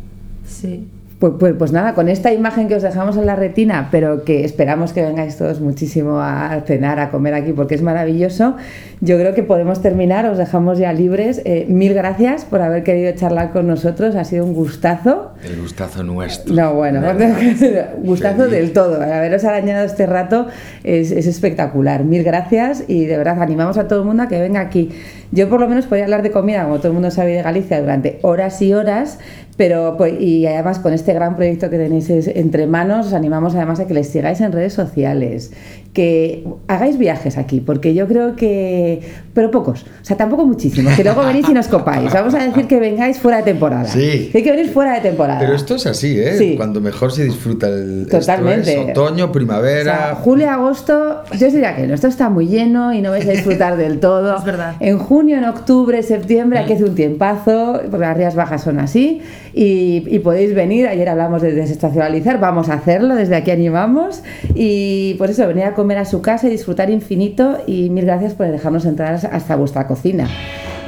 [0.46, 0.88] Sí.
[1.20, 4.42] Pues, pues, pues nada, con esta imagen que os dejamos en la retina, pero que
[4.42, 8.56] esperamos que vengáis todos muchísimo a cenar, a comer aquí, porque es maravilloso,
[9.02, 11.42] yo creo que podemos terminar, os dejamos ya libres.
[11.44, 15.32] Eh, mil gracias por haber querido charlar con nosotros, ha sido un gustazo.
[15.44, 16.54] El gustazo nuestro.
[16.54, 17.00] No, bueno,
[17.98, 18.50] gustazo Feliz.
[18.50, 19.02] del todo.
[19.02, 20.46] Haberos arañado este rato
[20.84, 22.04] es, es espectacular.
[22.04, 24.90] Mil gracias y de verdad animamos a todo el mundo a que venga aquí.
[25.32, 27.80] Yo por lo menos podría hablar de comida, como todo el mundo sabe de Galicia,
[27.80, 29.18] durante horas y horas,
[29.56, 33.80] pero pues, y además con este gran proyecto que tenéis entre manos, os animamos además
[33.80, 35.52] a que les sigáis en redes sociales,
[35.92, 39.00] que hagáis viajes aquí, porque yo creo que,
[39.34, 42.12] pero pocos, o sea, tampoco muchísimos, que luego venís y nos copáis.
[42.12, 43.86] Vamos a decir que vengáis fuera de temporada.
[43.86, 44.28] Sí.
[44.30, 45.40] Que hay que venir fuera de temporada.
[45.40, 46.36] Pero esto es así, ¿eh?
[46.38, 46.54] Sí.
[46.56, 48.72] Cuando mejor se disfruta el esto Totalmente.
[48.72, 49.82] es otoño, O primavera.
[49.96, 53.26] sea, julio, agosto, yo os diría que no, esto está muy lleno y no vais
[53.26, 54.36] a disfrutar del todo.
[54.38, 54.74] Es verdad.
[54.78, 59.22] En junio, en octubre, septiembre, aquí hace un tiempazo, porque las rías bajas son así,
[59.52, 60.86] y, y podéis venir.
[60.86, 64.22] Ayer hablamos de desestacionalizar, vamos a hacerlo, desde aquí animamos.
[64.54, 67.56] Y por eso, venir a comer a su casa y disfrutar infinito.
[67.66, 70.28] Y mil gracias por dejarnos entrar hasta vuestra cocina.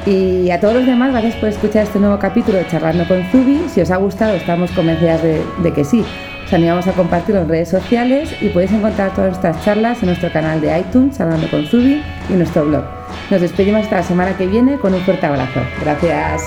[0.05, 3.63] Y a todos los demás, gracias por escuchar este nuevo capítulo de Charlando con Zubi.
[3.73, 6.01] Si os ha gustado, estamos convencidas de, de que sí.
[6.01, 10.09] Os Os animamos a compartirlo en redes sociales y podéis encontrar todas nuestras charlas en
[10.09, 12.85] nuestro canal de iTunes, Hablando con Zubi, y nuestro blog.
[13.31, 15.61] Nos despedimos hasta la semana que viene con un fuerte abrazo.
[15.81, 16.43] Gracias.